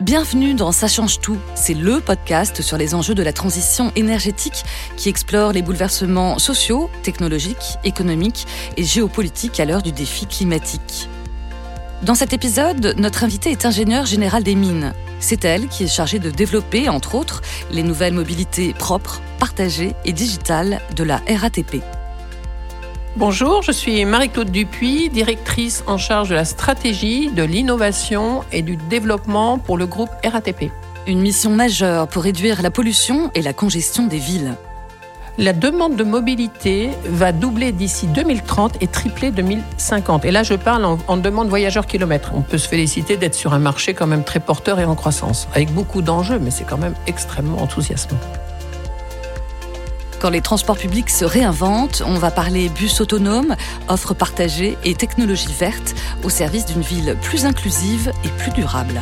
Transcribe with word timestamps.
Bienvenue 0.00 0.54
dans 0.54 0.70
Ça 0.70 0.86
change 0.86 1.18
tout. 1.18 1.38
C'est 1.56 1.74
le 1.74 1.98
podcast 1.98 2.62
sur 2.62 2.78
les 2.78 2.94
enjeux 2.94 3.16
de 3.16 3.22
la 3.24 3.32
transition 3.32 3.90
énergétique 3.96 4.64
qui 4.96 5.08
explore 5.08 5.50
les 5.52 5.60
bouleversements 5.60 6.38
sociaux, 6.38 6.88
technologiques, 7.02 7.78
économiques 7.82 8.46
et 8.76 8.84
géopolitiques 8.84 9.58
à 9.58 9.64
l'heure 9.64 9.82
du 9.82 9.90
défi 9.90 10.26
climatique. 10.26 11.08
Dans 12.04 12.14
cet 12.14 12.32
épisode, 12.32 12.94
notre 12.96 13.24
invité 13.24 13.50
est 13.50 13.66
ingénieur 13.66 14.06
général 14.06 14.44
des 14.44 14.54
mines. 14.54 14.92
C'est 15.18 15.44
elle 15.44 15.66
qui 15.66 15.82
est 15.82 15.88
chargée 15.88 16.20
de 16.20 16.30
développer, 16.30 16.88
entre 16.88 17.16
autres, 17.16 17.42
les 17.72 17.82
nouvelles 17.82 18.14
mobilités 18.14 18.74
propres, 18.74 19.20
partagées 19.40 19.96
et 20.04 20.12
digitales 20.12 20.80
de 20.94 21.02
la 21.02 21.20
RATP. 21.28 21.82
Bonjour, 23.18 23.62
je 23.62 23.72
suis 23.72 24.04
Marie-Claude 24.04 24.52
Dupuis, 24.52 25.08
directrice 25.08 25.82
en 25.88 25.98
charge 25.98 26.28
de 26.28 26.36
la 26.36 26.44
stratégie, 26.44 27.32
de 27.32 27.42
l'innovation 27.42 28.44
et 28.52 28.62
du 28.62 28.76
développement 28.76 29.58
pour 29.58 29.76
le 29.76 29.86
groupe 29.86 30.10
RATP. 30.24 30.70
Une 31.08 31.18
mission 31.18 31.50
majeure 31.50 32.06
pour 32.06 32.22
réduire 32.22 32.62
la 32.62 32.70
pollution 32.70 33.32
et 33.34 33.42
la 33.42 33.52
congestion 33.52 34.06
des 34.06 34.18
villes. 34.18 34.54
La 35.36 35.52
demande 35.52 35.96
de 35.96 36.04
mobilité 36.04 36.90
va 37.06 37.32
doubler 37.32 37.72
d'ici 37.72 38.06
2030 38.06 38.80
et 38.80 38.86
tripler 38.86 39.32
2050. 39.32 40.24
Et 40.24 40.30
là, 40.30 40.44
je 40.44 40.54
parle 40.54 40.84
en, 40.84 40.98
en 41.08 41.16
demande 41.16 41.48
voyageurs 41.48 41.86
kilomètres. 41.86 42.30
On 42.36 42.42
peut 42.42 42.56
se 42.58 42.68
féliciter 42.68 43.16
d'être 43.16 43.34
sur 43.34 43.52
un 43.52 43.58
marché 43.58 43.94
quand 43.94 44.06
même 44.06 44.22
très 44.22 44.38
porteur 44.38 44.78
et 44.78 44.84
en 44.84 44.94
croissance, 44.94 45.48
avec 45.54 45.74
beaucoup 45.74 46.02
d'enjeux, 46.02 46.38
mais 46.38 46.52
c'est 46.52 46.62
quand 46.62 46.78
même 46.78 46.94
extrêmement 47.08 47.60
enthousiasmant. 47.60 48.20
Quand 50.20 50.30
les 50.30 50.40
transports 50.40 50.76
publics 50.76 51.10
se 51.10 51.24
réinventent, 51.24 52.02
on 52.04 52.14
va 52.14 52.32
parler 52.32 52.68
bus 52.68 53.00
autonomes, 53.00 53.54
offres 53.86 54.14
partagées 54.14 54.76
et 54.84 54.94
technologies 54.94 55.52
vertes 55.52 55.94
au 56.24 56.28
service 56.28 56.66
d'une 56.66 56.82
ville 56.82 57.16
plus 57.22 57.46
inclusive 57.46 58.10
et 58.24 58.28
plus 58.28 58.50
durable. 58.50 59.00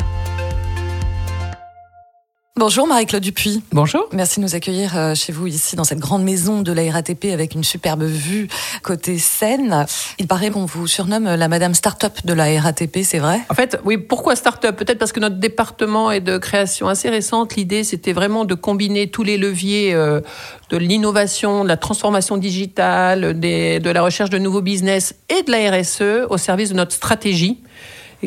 Bonjour 2.59 2.87
Marie-Claude 2.87 3.23
Dupuis. 3.23 3.63
Bonjour. 3.71 4.09
Merci 4.13 4.41
de 4.41 4.45
nous 4.47 4.55
accueillir 4.55 4.97
euh, 4.97 5.15
chez 5.15 5.31
vous 5.31 5.47
ici 5.47 5.77
dans 5.77 5.85
cette 5.85 5.99
grande 5.99 6.25
maison 6.25 6.63
de 6.63 6.73
la 6.73 6.91
RATP 6.91 7.27
avec 7.27 7.55
une 7.55 7.63
superbe 7.63 8.03
vue 8.03 8.49
côté 8.83 9.19
Seine. 9.19 9.85
Il 10.19 10.27
paraît 10.27 10.49
qu'on 10.49 10.65
vous 10.65 10.87
surnomme 10.87 11.25
la 11.25 11.49
Madame 11.49 11.75
Start-up 11.75 12.15
de 12.25 12.33
la 12.33 12.59
RATP, 12.59 13.01
c'est 13.03 13.19
vrai? 13.19 13.41
En 13.51 13.55
fait, 13.55 13.79
oui, 13.85 13.99
pourquoi 13.99 14.37
Start-up? 14.37 14.75
Peut-être 14.75 14.99
parce 14.99 15.13
que 15.13 15.21
notre 15.21 15.37
département 15.37 16.11
est 16.11 16.23
de 16.23 16.39
création 16.39 16.89
assez 16.89 17.11
récente. 17.11 17.57
L'idée, 17.57 17.85
c'était 17.85 18.15
vraiment 18.15 18.47
de 18.47 18.55
combiner 18.55 19.11
tous 19.11 19.23
les 19.23 19.37
leviers 19.37 19.93
euh, 19.93 20.23
de 20.71 20.79
l'innovation, 20.79 21.63
de 21.63 21.69
la 21.69 21.77
transformation 21.77 22.39
digitale, 22.39 23.39
de 23.39 23.91
la 23.91 24.01
recherche 24.01 24.31
de 24.31 24.39
nouveaux 24.39 24.63
business 24.63 25.15
et 25.29 25.43
de 25.43 25.51
la 25.51 25.79
RSE 25.79 26.27
au 26.31 26.39
service 26.39 26.71
de 26.71 26.77
notre 26.77 26.95
stratégie 26.95 27.61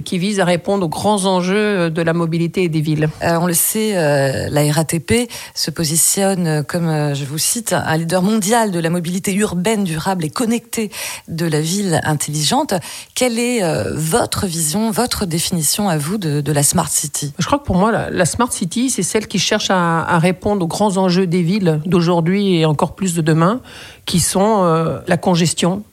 qui 0.03 0.17
vise 0.17 0.39
à 0.39 0.45
répondre 0.45 0.85
aux 0.85 0.89
grands 0.89 1.25
enjeux 1.25 1.89
de 1.89 2.01
la 2.01 2.13
mobilité 2.13 2.63
et 2.63 2.69
des 2.69 2.81
villes. 2.81 3.09
Euh, 3.23 3.37
on 3.41 3.47
le 3.47 3.53
sait, 3.53 3.97
euh, 3.97 4.47
la 4.49 4.71
RATP 4.71 5.29
se 5.55 5.71
positionne, 5.71 6.47
euh, 6.47 6.63
comme 6.63 6.87
euh, 6.87 7.15
je 7.15 7.25
vous 7.25 7.37
cite, 7.37 7.73
un 7.73 7.97
leader 7.97 8.21
mondial 8.21 8.71
de 8.71 8.79
la 8.79 8.89
mobilité 8.89 9.33
urbaine, 9.33 9.83
durable 9.83 10.25
et 10.25 10.29
connectée 10.29 10.91
de 11.27 11.45
la 11.45 11.61
ville 11.61 11.99
intelligente. 12.03 12.73
Quelle 13.15 13.39
est 13.39 13.63
euh, 13.63 13.91
votre 13.95 14.45
vision, 14.45 14.91
votre 14.91 15.25
définition 15.25 15.89
à 15.89 15.97
vous 15.97 16.17
de, 16.17 16.41
de 16.41 16.51
la 16.51 16.63
Smart 16.63 16.89
City? 16.89 17.33
Je 17.39 17.45
crois 17.45 17.59
que 17.59 17.65
pour 17.65 17.77
moi, 17.77 17.91
la, 17.91 18.09
la 18.09 18.25
Smart 18.25 18.51
City, 18.51 18.89
c'est 18.89 19.03
celle 19.03 19.27
qui 19.27 19.39
cherche 19.39 19.69
à, 19.69 20.01
à, 20.01 20.19
répondre 20.19 20.63
aux 20.63 20.67
grands 20.67 20.97
enjeux 20.97 21.27
des 21.27 21.41
villes 21.41 21.81
d'aujourd'hui 21.85 22.55
et 22.55 22.65
encore 22.65 22.95
plus 22.95 23.13
de 23.13 23.21
demain, 23.21 23.61
qui 24.05 24.19
sont 24.19 24.63
euh, 24.63 24.99
la 25.07 25.17
congestion, 25.17 25.83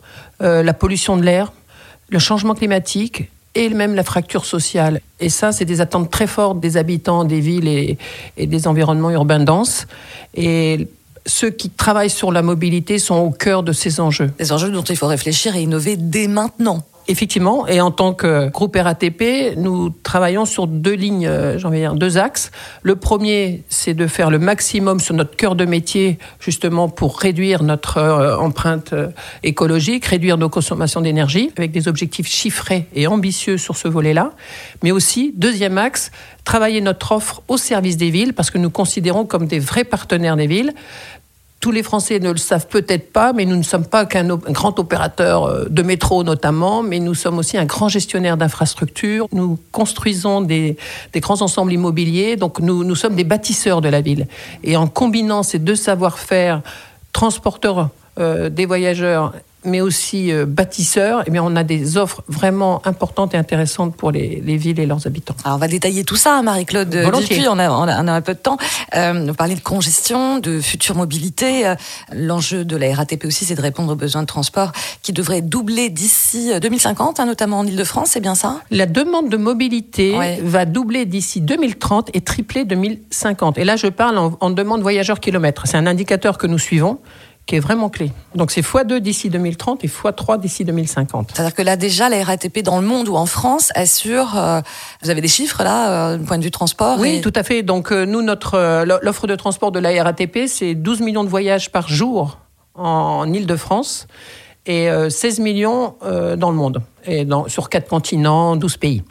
euh, 0.42 0.62
la 0.62 0.74
pollution 0.74 1.16
de 1.16 1.22
l'air, 1.22 1.52
le 2.08 2.18
changement 2.18 2.54
climatique 2.54 3.30
et 3.56 3.70
même 3.70 3.94
la 3.94 4.04
fracture 4.04 4.44
sociale. 4.44 5.00
Et 5.18 5.30
ça, 5.30 5.50
c'est 5.50 5.64
des 5.64 5.80
attentes 5.80 6.10
très 6.10 6.26
fortes 6.26 6.60
des 6.60 6.76
habitants 6.76 7.24
des 7.24 7.40
villes 7.40 7.68
et, 7.68 7.96
des 8.36 8.68
environnements 8.68 9.10
urbains 9.10 9.40
denses. 9.40 9.86
Et 10.34 10.88
ceux 11.24 11.50
qui 11.50 11.70
travaillent 11.70 12.10
sur 12.10 12.30
la 12.30 12.42
mobilité 12.42 12.98
sont 12.98 13.16
au 13.16 13.30
cœur 13.30 13.62
de 13.62 13.72
ces 13.72 13.98
enjeux. 13.98 14.30
Des 14.38 14.52
enjeux 14.52 14.70
dont 14.70 14.82
il 14.82 14.96
faut 14.96 15.06
réfléchir 15.06 15.56
et 15.56 15.62
innover 15.62 15.96
dès 15.96 16.28
maintenant. 16.28 16.84
Effectivement, 17.08 17.68
et 17.68 17.80
en 17.80 17.92
tant 17.92 18.14
que 18.14 18.48
groupe 18.48 18.76
RATP, 18.76 19.56
nous 19.56 19.90
travaillons 19.90 20.44
sur 20.44 20.66
deux 20.66 20.94
lignes, 20.94 21.28
euh, 21.28 21.56
envie 21.62 21.76
de 21.78 21.82
dire 21.82 21.94
deux 21.94 22.18
axes. 22.18 22.50
Le 22.82 22.96
premier, 22.96 23.62
c'est 23.68 23.94
de 23.94 24.08
faire 24.08 24.28
le 24.28 24.40
maximum 24.40 24.98
sur 24.98 25.14
notre 25.14 25.36
cœur 25.36 25.54
de 25.54 25.64
métier, 25.64 26.18
justement 26.40 26.88
pour 26.88 27.20
réduire 27.20 27.62
notre 27.62 27.98
euh, 27.98 28.36
empreinte 28.36 28.92
euh, 28.92 29.08
écologique, 29.44 30.04
réduire 30.04 30.36
nos 30.36 30.48
consommations 30.48 31.00
d'énergie, 31.00 31.52
avec 31.56 31.70
des 31.70 31.86
objectifs 31.86 32.26
chiffrés 32.26 32.86
et 32.92 33.06
ambitieux 33.06 33.56
sur 33.56 33.76
ce 33.76 33.86
volet-là. 33.86 34.32
Mais 34.82 34.90
aussi, 34.90 35.32
deuxième 35.36 35.78
axe, 35.78 36.10
travailler 36.42 36.80
notre 36.80 37.12
offre 37.12 37.40
au 37.46 37.56
service 37.56 37.96
des 37.96 38.10
villes, 38.10 38.34
parce 38.34 38.50
que 38.50 38.58
nous 38.58 38.70
considérons 38.70 39.26
comme 39.26 39.46
des 39.46 39.60
vrais 39.60 39.84
partenaires 39.84 40.36
des 40.36 40.48
villes 40.48 40.74
tous 41.60 41.72
les 41.72 41.82
Français 41.82 42.20
ne 42.20 42.30
le 42.30 42.36
savent 42.36 42.66
peut-être 42.66 43.12
pas, 43.12 43.32
mais 43.32 43.44
nous 43.44 43.56
ne 43.56 43.62
sommes 43.62 43.86
pas 43.86 44.04
qu'un 44.04 44.36
grand 44.36 44.78
opérateur 44.78 45.68
de 45.68 45.82
métro 45.82 46.22
notamment, 46.22 46.82
mais 46.82 47.00
nous 47.00 47.14
sommes 47.14 47.38
aussi 47.38 47.56
un 47.56 47.64
grand 47.64 47.88
gestionnaire 47.88 48.36
d'infrastructures. 48.36 49.26
Nous 49.32 49.58
construisons 49.72 50.42
des, 50.42 50.76
grands 51.16 51.42
ensembles 51.42 51.72
immobiliers, 51.72 52.36
donc 52.36 52.60
nous, 52.60 52.84
nous 52.84 52.94
sommes 52.94 53.16
des 53.16 53.24
bâtisseurs 53.24 53.80
de 53.80 53.88
la 53.88 54.00
ville. 54.00 54.26
Et 54.64 54.76
en 54.76 54.86
combinant 54.86 55.42
ces 55.42 55.58
deux 55.58 55.76
savoir-faire, 55.76 56.60
transporteurs 57.12 57.88
euh, 58.18 58.48
des 58.50 58.66
voyageurs 58.66 59.32
mais 59.66 59.80
aussi 59.80 60.32
euh, 60.32 60.46
bâtisseurs, 60.46 61.24
eh 61.26 61.30
bien, 61.30 61.42
on 61.44 61.56
a 61.56 61.64
des 61.64 61.96
offres 61.96 62.22
vraiment 62.28 62.80
importantes 62.86 63.34
et 63.34 63.36
intéressantes 63.36 63.94
pour 63.94 64.10
les, 64.10 64.42
les 64.44 64.56
villes 64.56 64.80
et 64.80 64.86
leurs 64.86 65.06
habitants. 65.06 65.36
Alors, 65.44 65.56
on 65.56 65.60
va 65.60 65.68
détailler 65.68 66.04
tout 66.04 66.16
ça, 66.16 66.38
hein, 66.38 66.42
Marie-Claude 66.42 66.88
Dupuis, 66.88 67.46
on 67.48 67.58
a, 67.58 67.70
on, 67.70 67.82
a, 67.82 68.02
on 68.02 68.08
a 68.08 68.12
un 68.12 68.20
peu 68.20 68.34
de 68.34 68.38
temps. 68.38 68.56
Euh, 68.94 69.24
vous 69.26 69.34
parlez 69.34 69.54
de 69.54 69.60
congestion, 69.60 70.38
de 70.38 70.60
future 70.60 70.94
mobilité. 70.94 71.66
Euh, 71.66 71.74
L'enjeu 72.12 72.64
de 72.64 72.76
la 72.76 72.94
RATP 72.94 73.24
aussi, 73.24 73.44
c'est 73.44 73.54
de 73.54 73.60
répondre 73.60 73.92
aux 73.92 73.96
besoins 73.96 74.22
de 74.22 74.26
transport 74.26 74.72
qui 75.02 75.12
devraient 75.12 75.42
doubler 75.42 75.90
d'ici 75.90 76.52
2050, 76.60 77.20
hein, 77.20 77.26
notamment 77.26 77.58
en 77.58 77.66
Ile-de-France, 77.66 78.10
c'est 78.12 78.20
bien 78.20 78.34
ça? 78.34 78.60
La 78.70 78.86
demande 78.86 79.28
de 79.28 79.36
mobilité 79.36 80.16
ouais. 80.16 80.40
va 80.42 80.64
doubler 80.64 81.04
d'ici 81.04 81.40
2030 81.40 82.10
et 82.14 82.20
tripler 82.20 82.64
2050. 82.64 83.58
Et 83.58 83.64
là, 83.64 83.76
je 83.76 83.88
parle 83.88 84.18
en, 84.18 84.36
en 84.40 84.50
demande 84.50 84.82
voyageurs 84.82 85.20
kilomètres. 85.20 85.64
C'est 85.66 85.76
un 85.76 85.86
indicateur 85.86 86.38
que 86.38 86.46
nous 86.46 86.58
suivons 86.58 86.98
qui 87.46 87.54
est 87.54 87.60
vraiment 87.60 87.88
clé. 87.88 88.10
Donc 88.34 88.50
c'est 88.50 88.60
x2 88.60 88.98
d'ici 88.98 89.30
2030 89.30 89.84
et 89.84 89.88
x3 89.88 90.40
d'ici 90.40 90.64
2050. 90.64 91.30
C'est-à-dire 91.32 91.54
que 91.54 91.62
là 91.62 91.76
déjà, 91.76 92.08
la 92.08 92.22
RATP 92.24 92.62
dans 92.62 92.80
le 92.80 92.86
monde 92.86 93.08
ou 93.08 93.14
en 93.14 93.26
France 93.26 93.70
assure, 93.76 94.36
euh, 94.36 94.60
vous 95.02 95.10
avez 95.10 95.20
des 95.20 95.28
chiffres 95.28 95.62
là, 95.62 96.12
euh, 96.12 96.16
du 96.18 96.24
point 96.24 96.38
de 96.38 96.44
vue 96.44 96.50
transport 96.50 96.98
Oui, 96.98 97.16
et... 97.16 97.20
tout 97.20 97.32
à 97.36 97.44
fait. 97.44 97.62
Donc 97.62 97.92
euh, 97.92 98.04
nous, 98.04 98.20
notre 98.20 98.84
l'offre 99.02 99.28
de 99.28 99.36
transport 99.36 99.70
de 99.70 99.78
la 99.78 100.02
RATP, 100.02 100.48
c'est 100.48 100.74
12 100.74 101.00
millions 101.00 101.24
de 101.24 101.28
voyages 101.28 101.70
par 101.70 101.88
jour 101.88 102.38
en 102.74 103.32
Ile-de-France 103.32 104.08
et 104.66 104.88
16 105.08 105.38
millions 105.38 105.94
dans 106.02 106.50
le 106.50 106.56
monde, 106.56 106.82
et 107.04 107.24
dans, 107.24 107.46
sur 107.46 107.68
quatre 107.68 107.88
continents, 107.88 108.56
12 108.56 108.76
pays. 108.78 109.04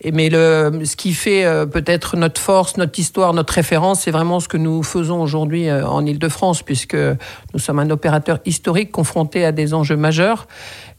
Et 0.00 0.12
mais 0.12 0.28
le, 0.28 0.82
ce 0.84 0.94
qui 0.94 1.12
fait 1.12 1.44
euh, 1.44 1.66
peut-être 1.66 2.16
notre 2.16 2.40
force, 2.40 2.76
notre 2.76 2.98
histoire, 3.00 3.34
notre 3.34 3.52
référence, 3.54 4.02
c'est 4.02 4.12
vraiment 4.12 4.38
ce 4.38 4.46
que 4.46 4.56
nous 4.56 4.84
faisons 4.84 5.20
aujourd'hui 5.20 5.68
euh, 5.68 5.84
en 5.86 6.06
Ile-de-France, 6.06 6.62
puisque 6.62 6.94
nous 6.94 7.58
sommes 7.58 7.80
un 7.80 7.90
opérateur 7.90 8.38
historique 8.46 8.92
confronté 8.92 9.44
à 9.44 9.50
des 9.50 9.74
enjeux 9.74 9.96
majeurs. 9.96 10.46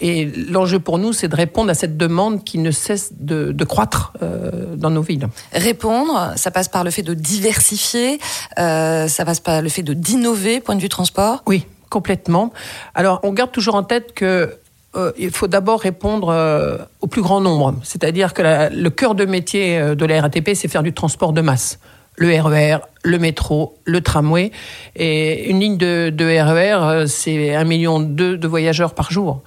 Et 0.01 0.25
l'enjeu 0.25 0.79
pour 0.79 0.97
nous, 0.97 1.13
c'est 1.13 1.29
de 1.29 1.35
répondre 1.35 1.69
à 1.69 1.75
cette 1.75 1.95
demande 1.95 2.43
qui 2.43 2.57
ne 2.57 2.71
cesse 2.71 3.13
de, 3.17 3.53
de 3.53 3.63
croître 3.63 4.13
euh, 4.21 4.75
dans 4.75 4.89
nos 4.89 5.01
villes. 5.01 5.29
Répondre, 5.53 6.33
ça 6.35 6.51
passe 6.51 6.67
par 6.67 6.83
le 6.83 6.91
fait 6.91 7.03
de 7.03 7.13
diversifier, 7.13 8.19
ça 8.57 9.25
passe 9.25 9.39
par 9.39 9.61
le 9.61 9.69
fait 9.69 9.83
de 9.83 9.93
d'innover, 9.93 10.59
point 10.59 10.75
de 10.75 10.81
vue 10.81 10.89
transport? 10.89 11.43
Oui, 11.47 11.65
complètement. 11.89 12.51
Alors, 12.95 13.19
on 13.23 13.33
garde 13.33 13.51
toujours 13.51 13.75
en 13.75 13.83
tête 13.83 14.13
que 14.13 14.58
euh, 14.95 15.11
il 15.17 15.29
faut 15.29 15.47
d'abord 15.47 15.81
répondre 15.81 16.29
euh, 16.29 16.77
au 17.01 17.07
plus 17.07 17.21
grand 17.21 17.41
nombre. 17.41 17.75
C'est-à-dire 17.83 18.33
que 18.33 18.73
le 18.73 18.89
cœur 18.89 19.13
de 19.13 19.25
métier 19.25 19.77
euh, 19.77 19.95
de 19.95 20.05
la 20.05 20.21
RATP, 20.21 20.51
c'est 20.55 20.67
faire 20.67 20.83
du 20.83 20.93
transport 20.93 21.31
de 21.31 21.41
masse. 21.41 21.79
Le 22.15 22.29
RER, 22.41 22.79
le 23.03 23.17
métro, 23.19 23.77
le 23.85 24.01
tramway. 24.01 24.51
Et 24.95 25.49
une 25.49 25.59
ligne 25.59 25.77
de, 25.77 26.09
de 26.09 26.25
RER, 26.25 27.07
c'est 27.07 27.55
un 27.55 27.63
million 27.63 27.99
de, 27.99 28.35
de 28.35 28.47
voyageurs 28.47 28.93
par 28.93 29.11
jour. 29.11 29.41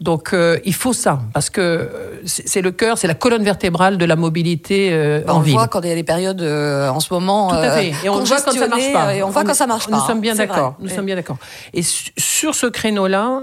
Donc 0.00 0.32
euh, 0.32 0.58
il 0.64 0.74
faut 0.74 0.92
ça, 0.92 1.20
parce 1.32 1.48
que 1.48 1.88
c'est 2.26 2.60
le 2.60 2.70
cœur, 2.70 2.98
c'est 2.98 3.06
la 3.06 3.14
colonne 3.14 3.42
vertébrale 3.42 3.96
de 3.96 4.04
la 4.04 4.16
mobilité 4.16 4.90
euh, 4.92 5.22
en 5.26 5.40
ville. 5.40 5.54
On 5.54 5.58
voit 5.58 5.68
quand 5.68 5.80
il 5.80 5.88
y 5.88 5.92
a 5.92 5.94
des 5.94 6.02
périodes 6.02 6.42
euh, 6.42 6.88
en 6.90 7.00
ce 7.00 7.14
moment. 7.14 7.48
Tout 7.48 7.54
à 7.54 7.70
fait. 7.70 7.92
Et 8.04 8.08
on 8.10 8.22
voit 8.22 8.40
quand 8.40 8.52
ça 8.52 8.68
marche 8.68 8.92
pas. 8.92 9.14
Et 9.14 9.22
on 9.22 9.30
voit 9.30 9.44
quand 9.44 9.54
ça 9.54 9.66
marche 9.66 9.88
pas. 9.88 9.96
Nous 9.96 10.02
sommes 10.04 10.20
bien 10.20 10.34
d'accord. 10.34 10.74
Nous 10.80 10.90
et... 10.90 10.94
sommes 10.94 11.06
bien 11.06 11.14
d'accord. 11.14 11.38
Et 11.72 11.82
sur 11.82 12.54
ce 12.54 12.66
créneau-là, 12.66 13.42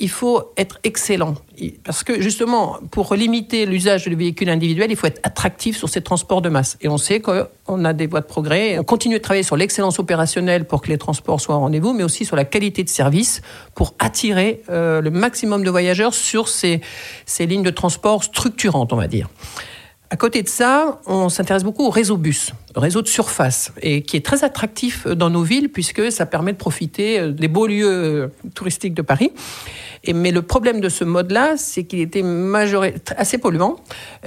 il 0.00 0.10
faut 0.10 0.52
être 0.56 0.78
excellent. 0.84 1.34
Parce 1.84 2.02
que 2.02 2.20
justement, 2.20 2.78
pour 2.90 3.14
limiter 3.14 3.66
l'usage 3.66 4.04
du 4.04 4.16
véhicule 4.16 4.50
individuel, 4.50 4.90
il 4.90 4.96
faut 4.96 5.06
être 5.06 5.20
attractif 5.22 5.76
sur 5.76 5.88
ces 5.88 6.00
transports 6.00 6.42
de 6.42 6.48
masse. 6.48 6.76
Et 6.80 6.88
on 6.88 6.98
sait 6.98 7.20
qu'on 7.20 7.84
a 7.84 7.92
des 7.92 8.06
voies 8.06 8.20
de 8.20 8.26
progrès. 8.26 8.78
On 8.78 8.83
continue 8.84 9.16
de 9.16 9.22
travailler 9.22 9.42
sur 9.42 9.56
l'excellence 9.56 9.98
opérationnelle 9.98 10.64
pour 10.64 10.82
que 10.82 10.88
les 10.88 10.98
transports 10.98 11.40
soient 11.40 11.56
au 11.56 11.60
rendez-vous, 11.60 11.92
mais 11.92 12.04
aussi 12.04 12.24
sur 12.24 12.36
la 12.36 12.44
qualité 12.44 12.84
de 12.84 12.88
service 12.88 13.42
pour 13.74 13.94
attirer 13.98 14.62
euh, 14.70 15.00
le 15.00 15.10
maximum 15.10 15.64
de 15.64 15.70
voyageurs 15.70 16.14
sur 16.14 16.48
ces, 16.48 16.80
ces 17.26 17.46
lignes 17.46 17.62
de 17.62 17.70
transport 17.70 18.24
structurantes, 18.24 18.92
on 18.92 18.96
va 18.96 19.08
dire. 19.08 19.28
À 20.14 20.16
côté 20.16 20.44
de 20.44 20.48
ça, 20.48 21.00
on 21.06 21.28
s'intéresse 21.28 21.64
beaucoup 21.64 21.84
au 21.84 21.90
réseau 21.90 22.16
bus, 22.16 22.52
le 22.76 22.80
réseau 22.80 23.02
de 23.02 23.08
surface, 23.08 23.72
et 23.82 24.02
qui 24.02 24.16
est 24.16 24.24
très 24.24 24.44
attractif 24.44 25.08
dans 25.08 25.28
nos 25.28 25.42
villes 25.42 25.70
puisque 25.70 26.12
ça 26.12 26.24
permet 26.24 26.52
de 26.52 26.56
profiter 26.56 27.32
des 27.32 27.48
beaux 27.48 27.66
lieux 27.66 28.30
touristiques 28.54 28.94
de 28.94 29.02
Paris. 29.02 29.32
Mais 30.06 30.30
le 30.30 30.42
problème 30.42 30.80
de 30.80 30.88
ce 30.88 31.02
mode-là, 31.02 31.54
c'est 31.56 31.82
qu'il 31.82 31.98
était 31.98 32.22
assez 33.16 33.38
polluant. 33.38 33.74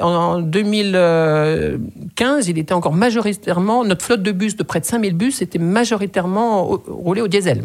En 0.02 0.42
2015, 0.42 2.50
il 2.50 2.58
était 2.58 2.74
encore 2.74 2.92
majoritairement, 2.92 3.86
notre 3.86 4.04
flotte 4.04 4.24
de 4.24 4.34
bus 4.34 4.58
de 4.58 4.64
près 4.64 4.82
de 4.82 4.86
5000 4.86 5.16
bus 5.16 5.42
était 5.42 5.58
majoritairement 5.58 6.66
roulée 6.66 7.22
au 7.22 7.30
diesel. 7.30 7.64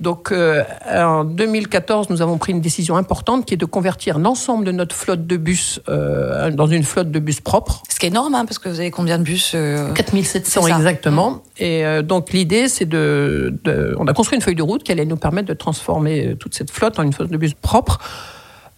Donc 0.00 0.32
euh, 0.32 0.62
en 0.90 1.24
2014, 1.24 2.10
nous 2.10 2.22
avons 2.22 2.38
pris 2.38 2.52
une 2.52 2.60
décision 2.60 2.96
importante 2.96 3.46
qui 3.46 3.54
est 3.54 3.58
de 3.58 3.64
convertir 3.64 4.18
l'ensemble 4.18 4.64
de 4.64 4.72
notre 4.72 4.94
flotte 4.94 5.26
de 5.26 5.36
bus 5.36 5.80
euh, 5.88 6.50
dans 6.50 6.66
une 6.66 6.82
flotte 6.82 7.10
de 7.10 7.18
bus 7.18 7.40
propre. 7.40 7.82
Ce 7.88 7.98
qui 7.98 8.06
est 8.06 8.08
énorme, 8.08 8.34
hein, 8.34 8.44
parce 8.44 8.58
que 8.58 8.68
vous 8.68 8.80
avez 8.80 8.90
combien 8.90 9.18
de 9.18 9.24
bus 9.24 9.56
4700 9.94 10.64
euh, 10.64 10.76
exactement. 10.76 11.30
Mmh. 11.30 11.40
Et 11.58 12.02
donc 12.02 12.32
l'idée, 12.32 12.68
c'est 12.68 12.86
de, 12.86 13.54
de, 13.64 13.94
On 13.98 14.06
a 14.06 14.12
construit 14.12 14.36
une 14.36 14.42
feuille 14.42 14.54
de 14.54 14.62
route 14.62 14.82
qui 14.82 14.92
allait 14.92 15.04
nous 15.04 15.16
permettre 15.16 15.48
de 15.48 15.54
transformer 15.54 16.36
toute 16.38 16.54
cette 16.54 16.70
flotte 16.70 16.98
en 16.98 17.02
une 17.02 17.12
flotte 17.12 17.30
de 17.30 17.36
bus 17.36 17.54
propre, 17.54 17.98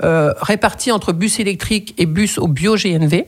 répartie 0.01 0.93
entre 0.93 1.13
bus 1.13 1.41
électriques 1.41 1.95
et 1.99 2.07
bus 2.07 2.39
au 2.39 2.49
bio-GNV. 2.49 3.27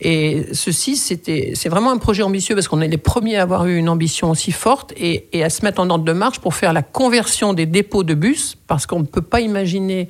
Et 0.00 0.46
ceci, 0.52 0.96
c'est 0.96 1.68
vraiment 1.68 1.90
un 1.90 1.98
projet 1.98 2.22
ambitieux 2.22 2.54
parce 2.54 2.68
qu'on 2.68 2.80
est 2.80 2.88
les 2.88 2.98
premiers 2.98 3.36
à 3.36 3.42
avoir 3.42 3.66
eu 3.66 3.76
une 3.76 3.88
ambition 3.88 4.30
aussi 4.30 4.52
forte 4.52 4.92
et, 4.96 5.28
à 5.42 5.50
se 5.50 5.64
mettre 5.64 5.80
en 5.80 5.90
ordre 5.90 6.04
de 6.04 6.12
marche 6.12 6.40
pour 6.40 6.54
faire 6.54 6.72
la 6.72 6.82
conversion 6.82 7.52
des 7.52 7.66
dépôts 7.66 8.04
de 8.04 8.14
bus, 8.14 8.56
parce 8.66 8.86
qu'on 8.86 9.00
ne 9.00 9.06
peut 9.06 9.22
pas 9.22 9.40
imaginer 9.40 10.08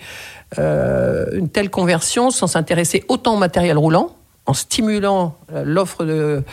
euh, 0.59 1.27
une 1.33 1.49
telle 1.49 1.71
conversion 1.71 2.31
sans 2.31 2.47
s'intéresser 2.47 3.05
autant 3.09 3.35
au 3.35 3.39
matériel 3.39 3.79
roulant 3.79 4.17
en 4.47 4.55
stimulant 4.55 5.37
euh, 5.53 5.65
l'offre 5.65 6.05
de, 6.05 6.45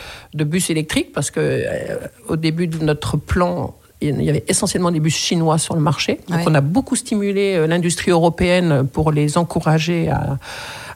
bus 0.44 0.70
électriques, 0.70 1.12
parce 1.12 1.30
que 1.30 1.40
euh, 1.40 1.96
au 2.28 2.36
début 2.36 2.66
de 2.66 2.78
notre 2.78 3.16
plan, 3.16 3.76
il 4.08 4.22
y 4.22 4.30
avait 4.30 4.44
essentiellement 4.48 4.90
des 4.90 5.00
bus 5.00 5.16
chinois 5.16 5.58
sur 5.58 5.74
le 5.74 5.80
marché. 5.80 6.20
Donc 6.28 6.40
on 6.46 6.54
a 6.54 6.60
beaucoup 6.60 6.96
stimulé 6.96 7.66
l'industrie 7.66 8.10
européenne 8.10 8.86
pour 8.92 9.12
les 9.12 9.38
encourager 9.38 10.08
à, 10.08 10.38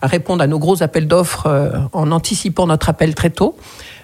à 0.03 0.07
répondre 0.07 0.43
à 0.43 0.47
nos 0.47 0.59
gros 0.59 0.83
appels 0.83 1.09
d'offres 1.09 1.47
euh, 1.47 1.71
en 1.93 2.11
anticipant 2.13 2.67
notre 2.67 2.89
appel 2.89 3.15
très 3.15 3.31
tôt. 3.31 3.57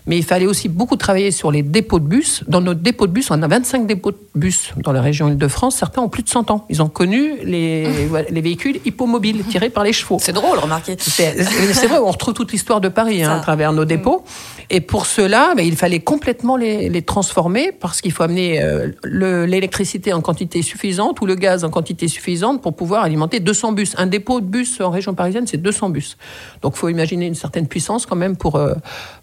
Mais 0.07 0.19
il 0.19 0.25
fallait 0.25 0.47
aussi 0.47 0.69
beaucoup 0.69 0.97
travailler 0.97 1.31
sur 1.31 1.51
les 1.51 1.63
dépôts 1.63 1.99
de 1.99 2.05
bus. 2.05 2.45
Dans 2.47 2.61
notre 2.61 2.81
dépôt 2.81 3.07
de 3.07 3.13
bus, 3.13 3.31
on 3.31 3.43
a 3.43 3.49
25 3.49 3.87
dépôts 3.87 4.11
de 4.11 4.19
bus 4.35 4.73
dans 4.77 4.93
la 4.93 5.01
région 5.01 5.29
Île-de-France. 5.29 5.77
Certains 5.77 6.03
ont 6.03 6.11
plus 6.11 6.23
de 6.23 6.29
100 6.29 6.51
ans. 6.51 6.67
Ils 6.69 6.83
ont 6.83 6.91
connu 6.91 7.37
les, 7.43 7.89
les 8.31 8.41
véhicules 8.43 8.81
hippomobiles 8.85 9.45
tirés 9.45 9.71
par 9.71 9.83
les 9.83 9.95
chevaux. 9.95 10.19
C'est 10.21 10.35
drôle, 10.35 10.59
remarquez. 10.59 10.97
C'est 10.99 11.87
vrai, 11.87 11.99
on 11.99 12.11
retrouve 12.11 12.35
toute 12.35 12.53
l'histoire 12.53 12.83
de 12.83 12.91
Paris 12.91 13.23
hein, 13.23 13.37
à 13.37 13.41
travers 13.41 13.73
nos 13.73 13.87
dépôts. 13.87 14.25
Et 14.71 14.81
pour 14.81 15.07
cela, 15.07 15.55
ben, 15.57 15.65
il 15.65 15.77
fallait 15.77 16.01
complètement 16.01 16.57
les, 16.57 16.89
les 16.89 17.03
transformer 17.03 17.73
parce 17.73 18.01
qu'il 18.01 18.13
faut 18.13 18.23
amener 18.23 18.63
euh, 18.63 18.91
l'électricité 19.05 20.13
en 20.13 20.21
quantité 20.21 20.63
suffisante 20.63 21.21
ou 21.21 21.27
le 21.27 21.35
gaz 21.35 21.65
en 21.65 21.71
quantité 21.71 22.09
suffisante 22.09 22.63
pour 22.63 22.75
pouvoir 22.75 23.05
alimenter 23.05 23.41
200 23.41 23.73
bus. 23.73 23.95
Un 23.99 24.07
dépôt 24.07 24.41
de 24.41 24.47
bus 24.47 24.81
en 24.81 24.91
région 24.91 25.15
parisienne, 25.15 25.47
c'est 25.47 25.59
200 25.59 25.91
bus. 25.91 26.17
Donc 26.63 26.75
il 26.77 26.79
faut 26.79 26.89
imaginer 26.89 27.27
une 27.27 27.35
certaine 27.35 27.67
puissance 27.67 28.07
quand 28.07 28.17
même 28.17 28.37
pour, 28.37 28.57
euh, 28.57 28.75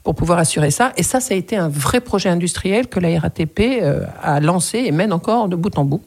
pour 0.03 0.15
pouvoir 0.15 0.39
assurer 0.39 0.71
ça. 0.71 0.93
Et 0.97 1.03
ça, 1.03 1.19
ça 1.19 1.33
a 1.33 1.38
été 1.38 1.55
un 1.55 1.69
vrai 1.69 2.01
projet 2.01 2.29
industriel 2.29 2.88
que 2.88 2.99
la 2.99 3.19
RATP 3.19 3.59
euh, 3.81 4.05
a 4.21 4.39
lancé 4.39 4.79
et 4.79 4.91
mène 4.91 5.13
encore 5.13 5.49
de 5.49 5.55
bout 5.55 5.77
en 5.77 5.85
bout. 5.85 6.01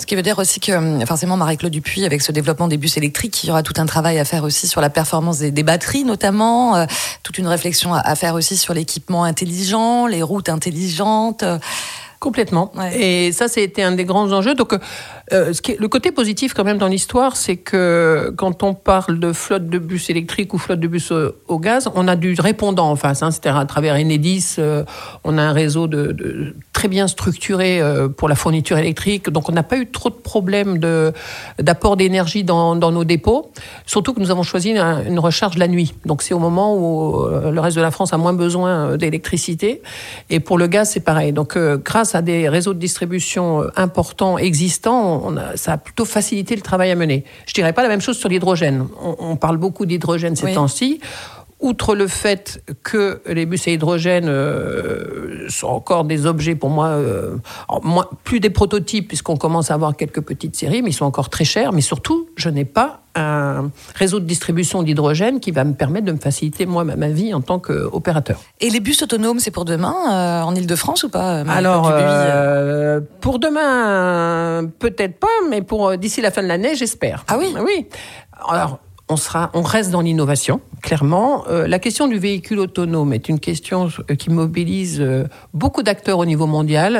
Ce 0.00 0.06
qui 0.06 0.14
veut 0.16 0.22
dire 0.22 0.38
aussi 0.38 0.60
que 0.60 0.72
euh, 0.72 1.06
forcément 1.06 1.36
Marie-Claude 1.36 1.72
Dupuis, 1.72 2.04
avec 2.04 2.22
ce 2.22 2.32
développement 2.32 2.68
des 2.68 2.76
bus 2.76 2.96
électriques, 2.96 3.44
il 3.44 3.48
y 3.48 3.50
aura 3.50 3.62
tout 3.62 3.74
un 3.76 3.86
travail 3.86 4.18
à 4.18 4.24
faire 4.24 4.44
aussi 4.44 4.66
sur 4.66 4.80
la 4.80 4.90
performance 4.90 5.38
des, 5.38 5.62
batteries 5.62 6.04
notamment, 6.04 6.76
euh, 6.76 6.86
toute 7.22 7.38
une 7.38 7.46
réflexion 7.46 7.94
à, 7.94 8.14
faire 8.14 8.34
aussi 8.34 8.56
sur 8.56 8.74
l'équipement 8.74 9.24
intelligent, 9.24 10.06
les 10.06 10.22
routes 10.22 10.48
intelligentes. 10.48 11.44
Complètement. 12.20 12.72
Et 12.94 13.32
ça, 13.32 13.48
c'était 13.48 13.82
un 13.82 13.92
des 13.92 14.06
grands 14.06 14.32
enjeux. 14.32 14.54
Donc, 14.54 14.74
euh, 15.32 15.52
le 15.78 15.88
côté 15.88 16.12
positif 16.12 16.52
quand 16.52 16.64
même 16.64 16.76
dans 16.76 16.86
l'histoire, 16.86 17.36
c'est 17.36 17.56
que 17.56 18.32
quand 18.36 18.62
on 18.62 18.74
parle 18.74 19.18
de 19.18 19.32
flotte 19.32 19.68
de 19.68 19.78
bus 19.78 20.10
électriques 20.10 20.52
ou 20.52 20.58
flotte 20.58 20.80
de 20.80 20.86
bus 20.86 21.12
au, 21.48 21.58
gaz, 21.58 21.88
on 21.94 22.08
a 22.08 22.16
du 22.16 22.34
répondant 22.38 22.90
en 22.90 22.96
face. 22.96 23.22
Hein, 23.22 23.30
C'est-à-dire 23.30 23.58
à 23.58 23.64
travers 23.64 23.94
Enedis, 23.94 24.56
euh, 24.58 24.84
on 25.24 25.38
a 25.38 25.42
un 25.42 25.52
réseau 25.52 25.88
très 26.74 26.88
bien 26.88 27.08
structuré 27.08 27.80
euh, 27.80 28.08
pour 28.08 28.28
la 28.28 28.34
fourniture 28.34 28.76
électrique. 28.76 29.30
Donc, 29.30 29.48
on 29.48 29.52
n'a 29.52 29.62
pas 29.62 29.78
eu 29.78 29.90
trop 29.90 30.10
de 30.10 30.14
problèmes 30.14 30.78
d'apport 31.58 31.96
d'énergie 31.96 32.44
dans, 32.44 32.74
nos 32.74 33.04
dépôts. 33.04 33.50
Surtout 33.86 34.12
que 34.12 34.20
nous 34.20 34.30
avons 34.30 34.42
choisi 34.42 34.70
une, 34.70 35.18
recharge 35.18 35.56
la 35.56 35.68
nuit. 35.68 35.94
Donc, 36.04 36.20
c'est 36.20 36.34
au 36.34 36.38
moment 36.38 36.76
où 36.76 37.26
le 37.26 37.60
reste 37.60 37.76
de 37.76 37.82
la 37.82 37.90
France 37.90 38.12
a 38.12 38.18
moins 38.18 38.34
besoin 38.34 38.98
d'électricité. 38.98 39.80
Et 40.28 40.40
pour 40.40 40.58
le 40.58 40.66
gaz, 40.66 40.90
c'est 40.90 41.00
pareil. 41.00 41.32
Donc, 41.32 41.56
grâce 41.56 42.14
à 42.14 42.20
des 42.20 42.48
réseaux 42.48 42.74
de 42.74 42.78
distribution 42.78 43.64
importants 43.76 44.36
existants, 44.36 45.13
on 45.22 45.36
a, 45.36 45.56
ça 45.56 45.74
a 45.74 45.78
plutôt 45.78 46.04
facilité 46.04 46.56
le 46.56 46.62
travail 46.62 46.90
à 46.90 46.94
mener. 46.94 47.24
Je 47.46 47.54
dirais 47.54 47.72
pas 47.72 47.82
la 47.82 47.88
même 47.88 48.00
chose 48.00 48.16
sur 48.16 48.28
l'hydrogène. 48.28 48.86
On, 49.00 49.36
parle 49.36 49.56
beaucoup 49.56 49.86
d'hydrogène 49.86 50.36
ces 50.36 50.52
temps-ci 50.54 51.00
outre 51.64 51.94
le 51.94 52.06
fait 52.06 52.62
que 52.82 53.22
les 53.26 53.46
bus 53.46 53.66
à 53.66 53.70
hydrogène 53.70 54.26
euh, 54.28 55.48
sont 55.48 55.68
encore 55.68 56.04
des 56.04 56.26
objets 56.26 56.54
pour 56.54 56.68
moi, 56.68 56.88
euh, 56.88 57.36
plus 58.22 58.38
des 58.38 58.50
prototypes 58.50 59.08
puisqu'on 59.08 59.38
commence 59.38 59.70
à 59.70 59.74
avoir 59.74 59.96
quelques 59.96 60.20
petites 60.20 60.56
séries, 60.56 60.82
mais 60.82 60.90
ils 60.90 60.94
sont 60.94 61.06
encore 61.06 61.30
très 61.30 61.44
chers. 61.44 61.72
Mais 61.72 61.80
surtout, 61.80 62.28
je 62.36 62.50
n'ai 62.50 62.66
pas 62.66 63.00
un 63.14 63.70
réseau 63.94 64.20
de 64.20 64.26
distribution 64.26 64.82
d'hydrogène 64.82 65.40
qui 65.40 65.52
va 65.52 65.64
me 65.64 65.72
permettre 65.72 66.04
de 66.04 66.12
me 66.12 66.18
faciliter 66.18 66.66
moi 66.66 66.84
ma, 66.84 67.08
vie 67.08 67.32
en 67.32 67.40
tant 67.40 67.58
qu'opérateur. 67.58 68.40
Et 68.60 68.68
les 68.68 68.80
bus 68.80 69.02
autonomes, 69.02 69.38
c'est 69.38 69.52
pour 69.52 69.64
demain 69.64 69.94
euh, 70.10 70.42
en 70.42 70.54
Ile-de-France 70.54 71.04
ou 71.04 71.08
pas 71.08 71.40
Alors 71.48 71.90
pour 73.22 73.38
demain, 73.38 74.68
peut-être 74.78 75.18
pas, 75.18 75.28
mais 75.48 75.62
pour 75.62 75.96
d'ici 75.96 76.20
la 76.20 76.30
fin 76.30 76.42
de 76.42 76.48
l'année, 76.48 76.74
j'espère. 76.74 77.24
Ah 77.28 77.38
oui? 77.38 77.54
Oui. 77.58 77.86
Alors 78.48 78.80
on, 79.08 79.16
sera, 79.16 79.50
on 79.52 79.60
reste 79.60 79.90
dans 79.90 80.00
l'innovation, 80.00 80.62
clairement. 80.80 81.44
Euh, 81.48 81.66
la 81.66 81.78
question 81.78 82.08
du 82.08 82.18
véhicule 82.18 82.58
autonome 82.58 83.12
est 83.12 83.28
une 83.28 83.38
question 83.38 83.90
euh, 84.10 84.14
qui 84.14 84.30
mobilise 84.30 84.98
euh, 85.00 85.24
beaucoup 85.52 85.82
d'acteurs 85.82 86.18
au 86.18 86.24
niveau 86.24 86.46
mondial. 86.46 86.94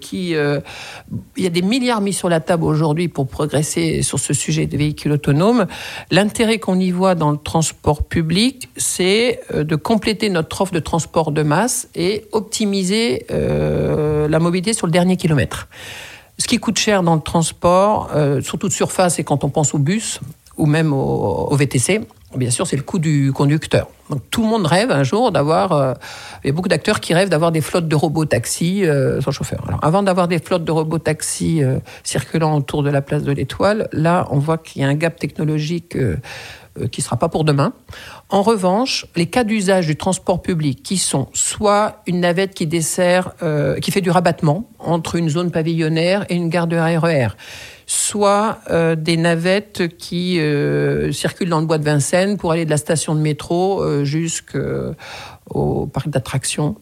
qui, 0.00 0.30
il 0.30 1.42
y 1.42 1.46
a 1.46 1.50
des 1.50 1.62
milliards 1.62 2.00
mis 2.00 2.12
sur 2.12 2.28
la 2.28 2.40
table 2.40 2.64
aujourd'hui 2.64 3.08
pour 3.08 3.26
progresser 3.28 4.02
sur 4.02 4.18
ce 4.18 4.32
sujet 4.32 4.66
des 4.66 4.76
véhicules 4.76 5.12
autonomes. 5.12 5.66
L'intérêt 6.10 6.58
qu'on 6.58 6.78
y 6.80 6.90
voit 6.90 7.14
dans 7.14 7.30
le 7.30 7.38
transport 7.38 8.04
public, 8.04 8.68
c'est 8.76 9.40
de 9.54 9.76
compléter 9.76 10.30
notre 10.30 10.60
offre 10.62 10.72
de 10.72 10.80
transport 10.80 11.32
de 11.32 11.42
masse 11.42 11.88
et 11.94 12.24
optimiser 12.32 13.26
la 13.30 14.38
mobilité 14.38 14.72
sur 14.72 14.86
le 14.86 14.92
dernier 14.92 15.16
kilomètre. 15.16 15.68
Ce 16.38 16.46
qui 16.46 16.58
coûte 16.58 16.78
cher 16.78 17.02
dans 17.02 17.16
le 17.16 17.20
transport, 17.20 18.10
surtout 18.42 18.68
de 18.68 18.72
surface, 18.72 19.18
et 19.18 19.24
quand 19.24 19.44
on 19.44 19.48
pense 19.48 19.74
au 19.74 19.78
bus, 19.78 20.20
ou 20.58 20.66
même 20.66 20.92
au, 20.92 21.54
VTC, 21.56 22.02
bien 22.36 22.50
sûr, 22.50 22.66
c'est 22.66 22.76
le 22.76 22.82
coût 22.82 22.98
du 22.98 23.32
conducteur. 23.32 23.88
Donc 24.10 24.22
tout 24.30 24.42
le 24.42 24.48
monde 24.48 24.66
rêve 24.66 24.90
un 24.90 25.04
jour 25.04 25.32
d'avoir. 25.32 25.72
Euh, 25.72 25.94
il 26.44 26.48
y 26.48 26.50
a 26.50 26.52
beaucoup 26.52 26.68
d'acteurs 26.68 27.00
qui 27.00 27.14
rêvent 27.14 27.28
d'avoir 27.28 27.52
des 27.52 27.60
flottes 27.60 27.88
de 27.88 27.96
robots 27.96 28.24
taxis 28.24 28.84
euh, 28.84 29.20
sans 29.20 29.30
chauffeur. 29.30 29.64
Alors 29.66 29.80
avant 29.82 30.02
d'avoir 30.02 30.28
des 30.28 30.38
flottes 30.38 30.64
de 30.64 30.72
robots 30.72 30.98
taxis 30.98 31.62
euh, 31.62 31.78
circulant 32.04 32.56
autour 32.56 32.82
de 32.82 32.90
la 32.90 33.02
place 33.02 33.22
de 33.22 33.32
l'Étoile, 33.32 33.88
là, 33.92 34.26
on 34.30 34.38
voit 34.38 34.58
qu'il 34.58 34.82
y 34.82 34.84
a 34.84 34.88
un 34.88 34.94
gap 34.94 35.18
technologique 35.18 35.96
qui 36.92 37.00
ne 37.00 37.04
sera 37.04 37.16
pas 37.16 37.28
pour 37.28 37.44
demain. 37.44 37.72
En 38.28 38.42
revanche, 38.42 39.06
les 39.16 39.26
cas 39.26 39.42
d'usage 39.42 39.86
du 39.86 39.96
transport 39.96 40.42
public 40.42 40.82
qui 40.82 40.96
sont 40.96 41.28
soit 41.32 42.02
une 42.06 42.20
navette 42.20 42.54
qui 42.54 42.68
dessert, 42.68 43.32
qui 43.82 43.90
fait 43.90 44.00
du 44.00 44.10
rabattement 44.10 44.70
entre 44.78 45.16
une 45.16 45.28
zone 45.28 45.50
pavillonnaire 45.50 46.24
et 46.28 46.36
une 46.36 46.48
gare 46.48 46.68
de 46.68 46.76
RER, 46.76 47.30
soit 47.88 48.58
euh, 48.70 48.94
des 48.96 49.16
navettes 49.16 49.96
qui 49.96 50.38
euh, 50.38 51.10
circulent 51.10 51.48
dans 51.48 51.60
le 51.60 51.66
bois 51.66 51.78
de 51.78 51.84
Vincennes 51.84 52.36
pour 52.36 52.52
aller 52.52 52.66
de 52.66 52.70
la 52.70 52.76
station 52.76 53.14
de 53.14 53.20
métro 53.20 53.82
euh, 53.82 54.04
jusqu'au 54.04 55.86
parc 55.86 56.10
d'attractions. 56.10 56.76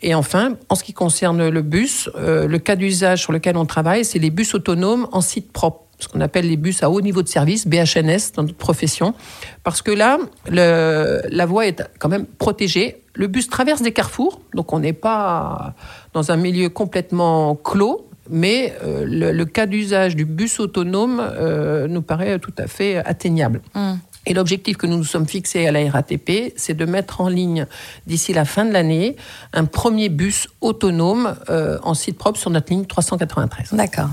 Et 0.00 0.14
enfin, 0.14 0.56
en 0.70 0.74
ce 0.74 0.84
qui 0.84 0.94
concerne 0.94 1.48
le 1.48 1.62
bus, 1.62 2.10
le 2.16 2.56
cas 2.56 2.74
d'usage 2.74 3.20
sur 3.20 3.30
lequel 3.30 3.56
on 3.56 3.66
travaille, 3.66 4.04
c'est 4.04 4.18
les 4.18 4.30
bus 4.30 4.52
autonomes 4.54 5.06
en 5.12 5.20
site 5.20 5.52
propre 5.52 5.84
ce 6.00 6.08
qu'on 6.08 6.20
appelle 6.20 6.48
les 6.48 6.56
bus 6.56 6.82
à 6.82 6.90
haut 6.90 7.00
niveau 7.00 7.22
de 7.22 7.28
service, 7.28 7.68
BHNS 7.68 8.32
dans 8.34 8.42
notre 8.42 8.56
profession, 8.56 9.14
parce 9.62 9.82
que 9.82 9.92
là, 9.92 10.18
la 10.48 11.46
voie 11.46 11.68
est 11.68 11.88
quand 12.00 12.08
même 12.08 12.26
protégée. 12.26 13.04
Le 13.14 13.28
bus 13.28 13.48
traverse 13.48 13.82
des 13.82 13.92
carrefours, 13.92 14.40
donc 14.52 14.72
on 14.72 14.80
n'est 14.80 14.92
pas 14.92 15.74
dans 16.12 16.32
un 16.32 16.36
milieu 16.36 16.68
complètement 16.68 17.54
clos, 17.54 18.08
mais 18.30 18.74
euh, 18.84 19.04
le, 19.06 19.44
cas 19.44 19.66
d'usage 19.66 20.16
du 20.16 20.24
bus 20.24 20.60
autonome 20.60 21.20
euh, 21.20 21.88
nous 21.88 22.02
paraît 22.02 22.38
tout 22.38 22.54
à 22.58 22.66
fait 22.66 22.96
atteignable. 22.96 23.60
Hum. 23.74 23.98
Et 24.24 24.34
l'objectif 24.34 24.76
que 24.76 24.86
nous 24.86 24.98
nous 24.98 25.04
sommes 25.04 25.26
fixés 25.26 25.66
à 25.66 25.72
la 25.72 25.90
RATP, 25.90 26.52
c'est 26.54 26.74
de 26.74 26.84
mettre 26.84 27.20
en 27.20 27.28
ligne 27.28 27.66
d'ici 28.06 28.32
la 28.32 28.44
fin 28.44 28.64
de 28.64 28.72
l'année 28.72 29.16
un 29.52 29.64
premier 29.64 30.08
bus 30.08 30.46
autonome 30.60 31.34
euh, 31.50 31.78
en 31.82 31.94
site 31.94 32.18
propre 32.18 32.38
sur 32.38 32.50
notre 32.50 32.72
ligne 32.72 32.86
393. 32.86 33.70
D'accord. 33.72 34.10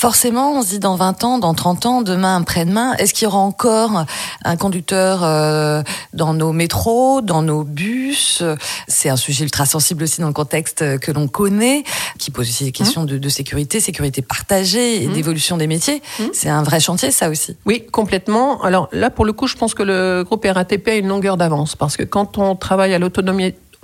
Forcément, 0.00 0.52
on 0.52 0.62
se 0.62 0.68
dit 0.68 0.78
dans 0.78 0.96
20 0.96 1.24
ans, 1.24 1.38
dans 1.38 1.52
30 1.52 1.84
ans, 1.84 2.00
demain, 2.00 2.40
après-demain, 2.40 2.94
est-ce 2.94 3.12
qu'il 3.12 3.24
y 3.24 3.28
aura 3.28 3.40
encore 3.40 4.06
un 4.46 4.56
conducteur 4.56 5.22
euh, 5.22 5.82
dans 6.14 6.32
nos 6.32 6.54
métros, 6.54 7.20
dans 7.20 7.42
nos 7.42 7.64
bus? 7.64 8.42
C'est 8.88 9.10
un 9.10 9.16
sujet 9.16 9.44
ultra 9.44 9.66
sensible 9.66 10.04
aussi 10.04 10.22
dans 10.22 10.28
le 10.28 10.32
contexte 10.32 10.98
que 11.00 11.12
l'on 11.12 11.28
connaît, 11.28 11.84
qui 12.18 12.30
pose 12.30 12.48
aussi 12.48 12.64
des 12.64 12.72
questions 12.72 13.04
de, 13.04 13.28
sécurité, 13.28 13.78
sécurité 13.78 14.22
partagée 14.22 15.04
et 15.04 15.06
mmh. 15.06 15.12
d'évolution 15.12 15.58
des 15.58 15.66
métiers. 15.66 16.00
Mmh. 16.18 16.24
C'est 16.32 16.48
un 16.48 16.62
vrai 16.62 16.80
chantier, 16.80 17.10
ça 17.10 17.28
aussi. 17.28 17.58
Oui, 17.66 17.84
complètement. 17.92 18.62
Alors 18.62 18.88
là, 18.92 19.10
pour 19.10 19.26
le 19.26 19.34
coup, 19.34 19.48
je 19.48 19.56
pense 19.56 19.74
que 19.74 19.82
le 19.82 20.24
groupe 20.24 20.46
RATP 20.50 20.88
a 20.88 20.94
une 20.94 21.08
longueur 21.08 21.36
d'avance, 21.36 21.76
parce 21.76 21.98
que 21.98 22.04
quand 22.04 22.38
on 22.38 22.56
travaille 22.56 22.94
à 22.94 22.98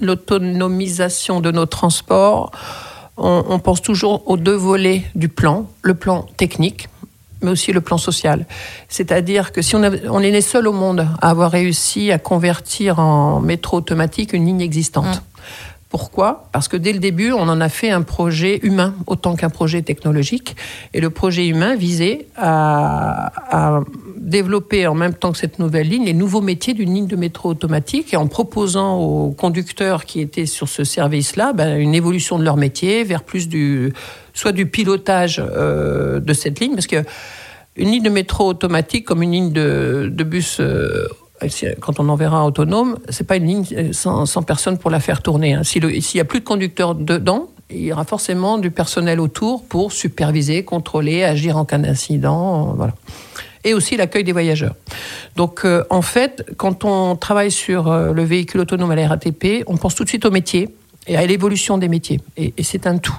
l'autonomisation 0.01 1.41
de 1.41 1.51
nos 1.51 1.67
transports, 1.67 2.53
on, 3.17 3.59
pense 3.59 3.83
toujours 3.83 4.29
aux 4.29 4.37
deux 4.37 4.55
volets 4.55 5.05
du 5.15 5.29
plan, 5.29 5.67
le 5.83 5.95
plan 5.95 6.27
technique, 6.37 6.89
mais 7.41 7.51
aussi 7.51 7.73
le 7.73 7.81
plan 7.81 7.99
social. 7.99 8.47
C'est-à-dire 8.89 9.53
que 9.53 9.63
si 9.63 9.75
on, 9.75 9.83
on 9.83 10.21
est 10.21 10.31
les 10.31 10.41
seuls 10.41 10.69
au 10.69 10.73
monde 10.73 11.09
à 11.21 11.31
avoir 11.31 11.51
réussi 11.51 12.13
à 12.13 12.19
convertir 12.19 12.99
en 12.99 13.41
métro 13.41 13.79
automatique 13.79 14.33
une 14.33 14.47
ligne 14.47 14.61
existante. 14.61 15.17
Mmh. 15.17 15.36
Pourquoi? 15.97 16.51
Parce 16.53 16.69
que 16.69 16.77
dès 16.77 16.93
le 16.93 16.99
début, 16.99 17.33
on 17.33 17.49
en 17.49 17.59
a 17.59 17.71
fait 17.71 17.89
un 17.89 18.03
projet 18.03 18.61
humain 18.63 18.95
autant 19.07 19.35
qu'un 19.35 19.49
projet 19.49 19.81
technologique. 19.81 20.55
Et 20.93 21.01
le 21.01 21.09
projet 21.09 21.47
humain 21.47 21.75
visait 21.75 22.27
à, 22.37 23.81
développer 24.19 24.87
en 24.87 24.95
même 24.95 25.15
temps 25.15 25.33
que 25.33 25.39
cette 25.39 25.59
nouvelle 25.59 25.89
ligne 25.89 26.05
les 26.05 26.13
nouveaux 26.13 26.43
métiers 26.43 26.75
d'une 26.75 26.93
ligne 26.93 27.07
de 27.07 27.17
métro 27.17 27.49
automatique. 27.49 28.13
Et 28.13 28.19
en 28.19 28.27
proposant 28.27 28.99
aux 28.99 29.31
conducteurs 29.31 30.05
qui 30.05 30.21
étaient 30.21 30.45
sur 30.45 30.69
ce 30.69 30.85
service-là 30.85 31.55
ben, 31.55 31.81
une 31.81 31.95
évolution 31.95 32.39
de 32.39 32.45
leur 32.45 32.59
métier 32.59 33.03
vers 33.03 33.23
plus 33.23 33.49
du 33.49 33.95
soit 34.35 34.53
du 34.53 34.67
pilotage 34.67 35.43
euh, 35.43 36.21
de 36.21 36.35
cette 36.35 36.61
ligne. 36.61 36.75
Parce 36.75 36.89
que 36.89 37.05
une 37.75 37.91
ligne 37.91 38.03
de 38.03 38.11
métro 38.11 38.47
automatique 38.47 39.07
comme 39.07 39.23
une 39.23 39.33
ligne 39.33 39.53
de, 39.53 40.25
bus 40.25 40.59
euh, 40.61 41.09
quand 41.81 42.01
on 42.01 42.09
enverra 42.09 42.39
un 42.39 42.45
autonome, 42.45 42.99
c'est 43.09 43.27
pas 43.27 43.37
une 43.37 43.47
ligne 43.47 43.93
sans, 43.93 44.43
personne 44.43 44.79
pour 44.79 44.91
la 44.91 45.01
faire 45.01 45.23
tourner. 45.23 45.55
Hein. 45.55 45.63
S'il 45.65 45.85
n'y 45.85 46.21
a 46.21 46.25
plus 46.25 46.41
de 46.41 46.45
conducteurs 46.45 46.95
dedans, 46.95 47.49
il 47.71 47.85
y 47.85 47.93
aura 47.93 48.05
forcément 48.05 48.59
du 48.59 48.71
personnel 48.71 49.21
autour 49.21 49.65
pour 49.65 49.93
superviser, 49.93 50.65
contrôler, 50.65 51.25
agir 51.25 51.57
en 51.57 51.65
cas 51.65 51.79
d'incident, 51.79 52.75
voilà. 52.75 52.95
Et 53.65 53.75
aussi 53.75 53.97
l'accueil 53.97 54.23
des 54.23 54.31
voyageurs. 54.31 54.77
Donc, 55.35 55.65
euh, 55.65 55.83
en 55.91 56.03
fait, 56.03 56.47
quand 56.57 56.85
on 56.85 57.17
travaille 57.17 57.51
sur 57.51 57.89
euh, 57.89 58.13
le 58.13 58.23
véhicule 58.23 58.61
autonome 58.61 58.93
à 58.93 58.95
la 58.95 59.09
RATP, 59.09 59.65
on 59.67 59.77
pense 59.77 59.97
tout 59.97 60.05
de 60.05 60.09
suite 60.09 60.25
au 60.25 60.31
métier 60.31 60.69
et 61.09 61.17
à 61.17 61.27
l'évolution 61.27 61.77
des 61.77 61.89
métiers. 61.89 62.21
et 62.37 62.53
c'est 62.63 62.87
un 62.87 62.99
tout. 62.99 63.17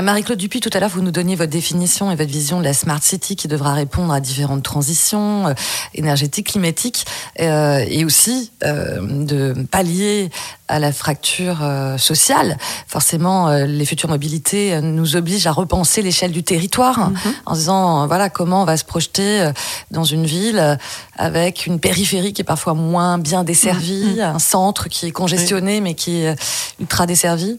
Marie-Claude 0.00 0.38
Dupuis, 0.38 0.60
tout 0.60 0.70
à 0.72 0.80
l'heure, 0.80 0.88
vous 0.88 1.02
nous 1.02 1.10
donniez 1.10 1.36
votre 1.36 1.50
définition 1.50 2.10
et 2.10 2.16
votre 2.16 2.30
vision 2.30 2.60
de 2.60 2.64
la 2.64 2.72
Smart 2.72 3.02
City 3.02 3.36
qui 3.36 3.46
devra 3.46 3.74
répondre 3.74 4.12
à 4.12 4.20
différentes 4.20 4.62
transitions 4.62 5.48
euh, 5.48 5.54
énergétiques, 5.94 6.46
climatiques, 6.46 7.04
euh, 7.40 7.84
et 7.86 8.04
aussi 8.04 8.52
de 8.62 9.54
pallier 9.70 10.30
à 10.72 10.78
la 10.78 10.92
fracture 10.92 11.58
sociale. 11.98 12.56
Forcément, 12.86 13.50
les 13.50 13.84
futures 13.84 14.08
mobilités 14.08 14.80
nous 14.80 15.16
obligent 15.16 15.46
à 15.46 15.52
repenser 15.52 16.02
l'échelle 16.02 16.32
du 16.32 16.42
territoire 16.42 17.10
mm-hmm. 17.10 17.32
en 17.46 17.54
disant, 17.54 18.06
voilà, 18.06 18.30
comment 18.30 18.62
on 18.62 18.64
va 18.64 18.76
se 18.76 18.84
projeter 18.84 19.50
dans 19.90 20.04
une 20.04 20.24
ville 20.24 20.78
avec 21.16 21.66
une 21.66 21.78
périphérie 21.78 22.32
qui 22.32 22.40
est 22.40 22.44
parfois 22.44 22.74
moins 22.74 23.18
bien 23.18 23.44
desservie, 23.44 24.16
mm-hmm. 24.16 24.34
un 24.34 24.38
centre 24.38 24.88
qui 24.88 25.06
est 25.06 25.10
congestionné 25.10 25.80
mais 25.80 25.94
qui 25.94 26.22
est 26.22 26.34
ultra 26.80 27.06
desservi. 27.06 27.58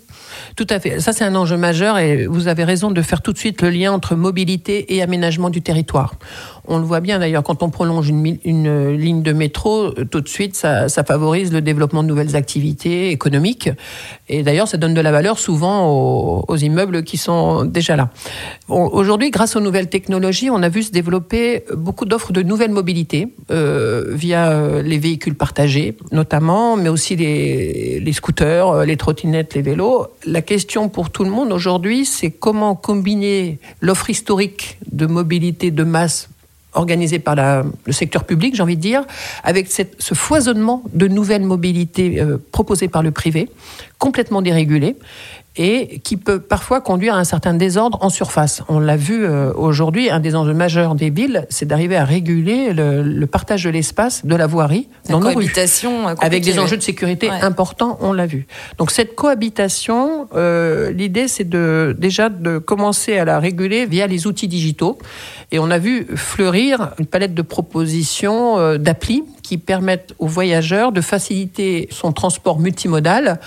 Tout 0.55 0.67
à 0.70 0.79
fait. 0.79 1.00
Ça, 1.00 1.13
c'est 1.13 1.24
un 1.24 1.36
enjeu 1.36 1.58
majeur 1.58 1.98
et 1.98 2.25
vous 2.27 2.48
avez 2.48 2.63
raison 2.63 2.91
de 2.91 3.01
faire 3.01 3.22
tout 3.22 3.34
de 3.34 3.38
suite 3.38 3.62
le 3.62 3.70
lien 3.70 3.91
entre 3.91 4.15
mobilité 4.15 4.96
et 4.96 5.01
aménagement 5.01 5.50
du 5.50 5.62
territoire. 5.62 6.15
On 6.67 6.77
le 6.77 6.84
voit 6.84 7.01
bien 7.01 7.20
d'ailleurs 7.20 7.43
quand 7.43 7.62
on 7.62 7.70
prolonge 7.70 8.10
une, 8.10 8.38
une, 8.46 8.91
ligne 8.91 9.22
de 9.22 9.34
métro, 9.34 9.91
tout 9.91 10.22
de 10.22 10.29
suite 10.29 10.55
ça, 10.55 10.88
favorise 11.03 11.51
le 11.51 11.62
développement 11.62 12.03
de 12.03 12.08
nouvelles 12.08 12.36
activités 12.36 13.10
économiques. 13.10 13.70
Et 14.29 14.43
d'ailleurs, 14.43 14.67
ça 14.67 14.77
donne 14.77 14.93
de 14.93 15.01
la 15.01 15.12
valeur 15.12 15.39
souvent 15.39 15.88
aux, 15.88 16.58
immeubles 16.58 17.03
qui 17.03 17.17
sont 17.17 17.65
déjà 17.65 17.96
là. 17.96 18.10
Aujourd'hui, 18.70 19.32
grâce 19.32 19.55
aux 19.55 19.60
nouvelles 19.60 19.89
technologies, 19.89 20.50
on 20.50 20.63
a 20.63 20.70
vu 20.70 20.84
se 20.84 20.91
développer 20.91 21.63
beaucoup 21.75 22.05
d'offres 22.05 22.32
de 22.32 22.41
nouvelles 22.41 22.72
mobilités 22.72 23.27
euh, 23.51 24.05
via 24.10 24.51
euh, 24.51 24.82
les 24.82 24.98
véhicules 24.98 25.36
partagés, 25.36 25.98
notamment, 26.12 26.77
mais 26.77 26.89
aussi 26.89 27.15
les, 27.15 28.13
scooters, 28.13 28.70
euh, 28.70 28.86
les 28.86 28.98
trottinettes, 28.98 29.55
les 29.55 29.62
vélos. 29.62 30.08
La 30.25 30.41
question 30.41 30.89
pour 30.89 31.10
tout 31.10 31.24
le 31.24 31.29
monde 31.29 31.51
aujourd'hui, 31.51 32.05
c'est 32.05 32.32
comment 32.32 32.75
combiner 32.75 33.60
l'offre 33.82 34.10
historique 34.10 34.77
de 34.91 35.05
mobilité 35.05 35.72
de 35.72 35.84
masse 35.84 36.29
organisée 36.73 37.19
par 37.19 37.35
le 37.35 37.91
secteur 37.91 38.23
public, 38.23 38.55
j'ai 38.55 38.63
envie 38.63 38.75
de 38.75 38.81
dire, 38.81 39.03
avec 39.43 39.67
ce 39.71 40.13
foisonnement 40.13 40.83
de 40.93 41.07
nouvelles 41.07 41.43
mobilités 41.43 42.21
euh, 42.21 42.37
proposées 42.51 42.87
par 42.87 43.03
le 43.03 43.11
privé, 43.11 43.49
complètement 43.97 44.41
dérégulées, 44.41 44.95
et 45.55 46.00
qui 46.00 46.17
peut 46.17 46.39
parfois 46.39 46.81
conduire 46.81 47.15
à 47.15 47.19
un 47.19 47.24
certain 47.24 47.53
désordre 47.53 48.00
en 48.01 48.10
surface. 48.10 48.63
On 48.69 48.79
l'a 48.79 48.98
vu 48.98 49.24
euh, 49.24 49.53
aujourd'hui, 49.53 50.10
un 50.10 50.19
des 50.19 50.36
enjeux 50.36 50.53
majeurs 50.53 50.95
des 50.95 51.12
villes, 51.12 51.45
c'est 51.50 51.67
d'arriver 51.67 51.95
à 51.95 52.05
réguler 52.05 52.74
le, 52.74 53.25
partage 53.25 53.63
de 53.63 53.69
l'espace, 53.69 54.25
de 54.25 54.36
la 54.36 54.48
voirie, 54.48 54.88
dans 55.10 55.19
nos 55.19 55.29
rues, 55.29 55.51
euh, 55.55 56.15
avec 56.19 56.43
des 56.43 56.60
enjeux 56.60 56.77
de 56.77 56.81
sécurité 56.81 57.29
importants, 57.29 57.98
on 58.01 58.13
l'a 58.13 58.25
vu. 58.25 58.48
Donc 58.77 58.89
cette 58.91 59.15
cohabitation, 59.15 60.27
euh, 60.36 60.91
l'idée 60.91 61.27
c'est 61.27 61.48
de 61.48 61.95
déjà 61.98 62.29
de 62.29 62.57
commencer 62.57 63.17
à 63.17 63.25
la 63.25 63.39
réguler 63.39 63.86
via 63.86 64.07
les 64.07 64.25
outils 64.25 64.48
digitaux, 64.48 64.98
et 65.51 65.60
on 65.60 65.69
a 65.69 65.77
vu 65.77 66.07
fleurir 66.15 66.93
une 66.98 67.05
palette 67.05 67.36
de 67.36 67.41
propositions 67.43 68.77
d'applis 68.77 69.24
qui 69.43 69.57
permettent 69.57 70.15
aux 70.17 70.27
voyageurs 70.27 70.91
de 70.91 71.01
faciliter 71.01 71.88
son 71.91 72.12
transport 72.12 72.60
multimodal 72.60 73.39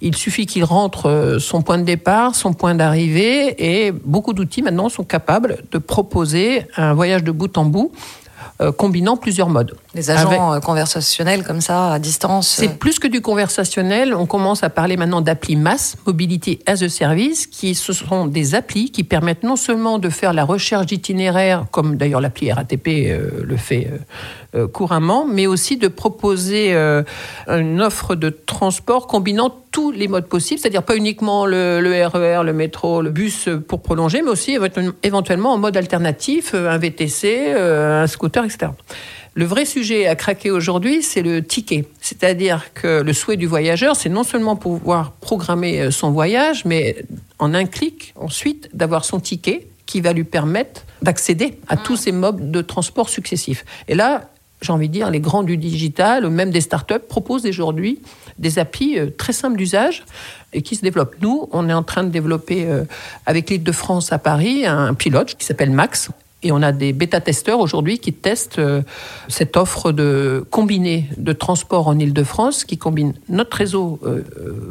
il 0.00 0.16
suffit 0.16 0.46
qu'il 0.46 0.64
rentre 0.64 1.06
euh, 1.06 1.38
son 1.38 1.62
point 1.62 1.78
de 1.78 1.84
départ, 1.84 2.34
son 2.34 2.52
point 2.52 2.74
d'arrivée, 2.74 3.54
et 3.86 3.92
beaucoup 3.92 4.32
d'outils 4.32 4.62
maintenant 4.62 4.88
sont 4.88 5.04
capables 5.04 5.58
de 5.70 5.78
proposer 5.78 6.66
un 6.76 6.94
voyage 6.94 7.22
de 7.22 7.30
bout 7.30 7.56
en 7.56 7.64
bout 7.64 7.92
euh, 8.60 8.72
combinant 8.72 9.16
plusieurs 9.16 9.48
modes. 9.48 9.76
Des 9.94 10.10
agents 10.10 10.54
euh, 10.54 10.60
conversationnels 10.60 11.44
comme 11.44 11.60
ça, 11.60 11.92
à 11.92 11.98
distance 11.98 12.48
C'est 12.48 12.78
plus 12.78 12.98
que 12.98 13.06
du 13.06 13.20
conversationnel. 13.20 14.14
On 14.14 14.26
commence 14.26 14.64
à 14.64 14.70
parler 14.70 14.96
maintenant 14.96 15.20
d'applis 15.20 15.56
masse, 15.56 15.96
Mobility 16.06 16.58
as 16.66 16.82
a 16.82 16.88
Service, 16.88 17.46
qui 17.46 17.74
ce 17.74 17.92
sont 17.92 18.26
des 18.26 18.54
applis 18.54 18.90
qui 18.90 19.04
permettent 19.04 19.44
non 19.44 19.56
seulement 19.56 19.98
de 19.98 20.08
faire 20.08 20.32
la 20.32 20.44
recherche 20.44 20.86
d'itinéraires, 20.86 21.66
comme 21.70 21.96
d'ailleurs 21.96 22.20
l'appli 22.20 22.52
RATP 22.52 22.86
le 22.86 23.56
fait 23.56 23.90
couramment, 24.72 25.26
mais 25.26 25.46
aussi 25.46 25.76
de 25.76 25.88
proposer 25.88 26.74
une 27.46 27.80
offre 27.80 28.14
de 28.14 28.30
transport 28.30 29.06
combinant 29.06 29.50
tous 29.74 29.90
les 29.90 30.06
modes 30.06 30.28
possibles, 30.28 30.60
c'est-à-dire 30.60 30.84
pas 30.84 30.94
uniquement 30.94 31.46
le, 31.46 31.80
RER, 32.06 32.40
e 32.40 32.44
le 32.44 32.52
métro, 32.52 33.02
le 33.02 33.10
bus 33.10 33.48
pour 33.66 33.82
prolonger, 33.82 34.22
mais 34.22 34.30
aussi 34.30 34.56
éventuellement 35.02 35.52
en 35.52 35.58
mode 35.58 35.76
alternatif, 35.76 36.52
euh, 36.54 36.70
un 36.70 36.78
VTC, 36.78 37.46
euh, 37.48 38.04
un 38.04 38.06
scooter, 38.06 38.44
etc. 38.44 38.70
Le 39.36 39.44
vrai 39.44 39.64
sujet 39.64 40.06
à 40.06 40.14
craquer 40.14 40.52
aujourd'hui, 40.52 41.02
c'est 41.02 41.22
le 41.22 41.42
ticket. 41.42 41.86
C'est-à-dire 42.00 42.72
que 42.72 43.02
le 43.02 43.12
souhait 43.12 43.36
du 43.36 43.46
voyageur, 43.46 43.96
c'est 43.96 44.08
non 44.08 44.22
seulement 44.22 44.54
pouvoir 44.54 45.10
programmer 45.10 45.80
euh, 45.80 45.90
son 45.90 46.12
voyage, 46.12 46.64
mais 46.64 47.04
en 47.40 47.52
un 47.52 47.64
clic, 47.64 48.14
ensuite, 48.14 48.70
d'avoir 48.74 49.04
son 49.04 49.18
ticket 49.18 49.66
qui 49.86 50.00
va 50.00 50.12
lui 50.12 50.22
permettre 50.22 50.84
d'accéder 51.02 51.58
à 51.66 51.76
tous 51.76 51.96
ces 51.96 52.12
modes 52.12 52.52
de 52.52 52.62
transport 52.62 53.08
successifs. 53.08 53.64
Et 53.88 53.96
là, 53.96 54.30
j'ai 54.62 54.72
envie 54.72 54.88
de 54.88 54.92
dire, 54.92 55.10
les 55.10 55.20
grands 55.20 55.42
du 55.42 55.56
digital, 55.56 56.30
même 56.30 56.50
des 56.50 56.60
startups, 56.60 57.00
proposent 57.08 57.44
aujourd'hui 57.44 58.00
des 58.38 58.60
applis 58.60 59.00
euh, 59.00 59.10
très 59.10 59.32
simples 59.32 59.56
d'usage 59.56 60.04
et 60.52 60.62
qui 60.62 60.76
se 60.76 60.82
développent. 60.82 61.16
Nous, 61.22 61.48
on 61.50 61.68
est 61.68 61.74
en 61.74 61.82
train 61.82 62.04
de 62.04 62.10
développer 62.10 62.66
euh, 62.66 62.84
avec 63.26 63.50
l'île 63.50 63.64
de 63.64 63.72
France 63.72 64.12
à 64.12 64.18
Paris 64.18 64.64
un 64.64 64.94
pilote 64.94 65.34
qui 65.34 65.44
s'appelle 65.44 65.70
Max. 65.70 66.10
Et 66.44 66.52
on 66.52 66.62
a 66.62 66.70
des 66.70 66.92
bêta-testeurs 66.92 67.58
aujourd'hui 67.58 67.98
qui 67.98 68.12
testent 68.12 68.60
euh, 68.60 68.82
cette 69.28 69.56
offre 69.56 69.90
de 69.90 70.44
combinée 70.50 71.08
de 71.16 71.32
transport 71.32 71.88
en 71.88 71.98
Île-de-France 71.98 72.64
qui 72.64 72.78
combine 72.78 73.14
notre 73.28 73.56
réseau 73.56 73.98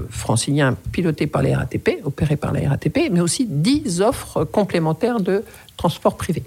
francilien 0.10 0.78
piloté 0.92 1.28
par 1.28 1.42
la 1.42 1.58
RATP, 1.58 2.00
opéré 2.06 2.36
par 2.38 2.54
la 2.54 2.70
RATP, 2.70 3.10
mais 3.12 3.20
aussi 3.20 3.46
10 3.46 4.02
offres 4.02 4.44
complémentaires 4.44 5.20
de 5.20 5.44
transport 5.76 6.16
privé. 6.16 6.44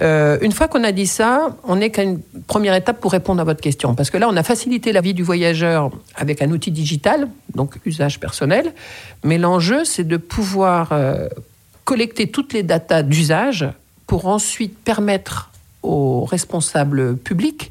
Euh, 0.00 0.38
une 0.42 0.52
fois 0.52 0.68
qu'on 0.68 0.84
a 0.84 0.92
dit 0.92 1.06
ça, 1.06 1.56
on 1.64 1.76
n'est 1.76 1.90
qu'à 1.90 2.02
une 2.02 2.20
première 2.46 2.74
étape 2.74 3.00
pour 3.00 3.12
répondre 3.12 3.40
à 3.40 3.44
votre 3.44 3.60
question. 3.60 3.94
Parce 3.94 4.10
que 4.10 4.16
là, 4.16 4.28
on 4.28 4.36
a 4.36 4.42
facilité 4.42 4.92
la 4.92 5.00
vie 5.00 5.14
du 5.14 5.22
voyageur 5.22 5.90
avec 6.14 6.40
un 6.40 6.50
outil 6.50 6.70
digital, 6.70 7.28
donc 7.54 7.78
usage 7.84 8.20
personnel. 8.20 8.72
Mais 9.24 9.38
l'enjeu, 9.38 9.84
c'est 9.84 10.06
de 10.06 10.16
pouvoir 10.16 10.92
euh, 10.92 11.28
collecter 11.84 12.28
toutes 12.28 12.52
les 12.52 12.62
datas 12.62 13.02
d'usage 13.02 13.66
pour 14.08 14.26
ensuite 14.26 14.76
permettre 14.76 15.50
aux 15.84 16.24
responsables 16.24 17.16
publics 17.16 17.70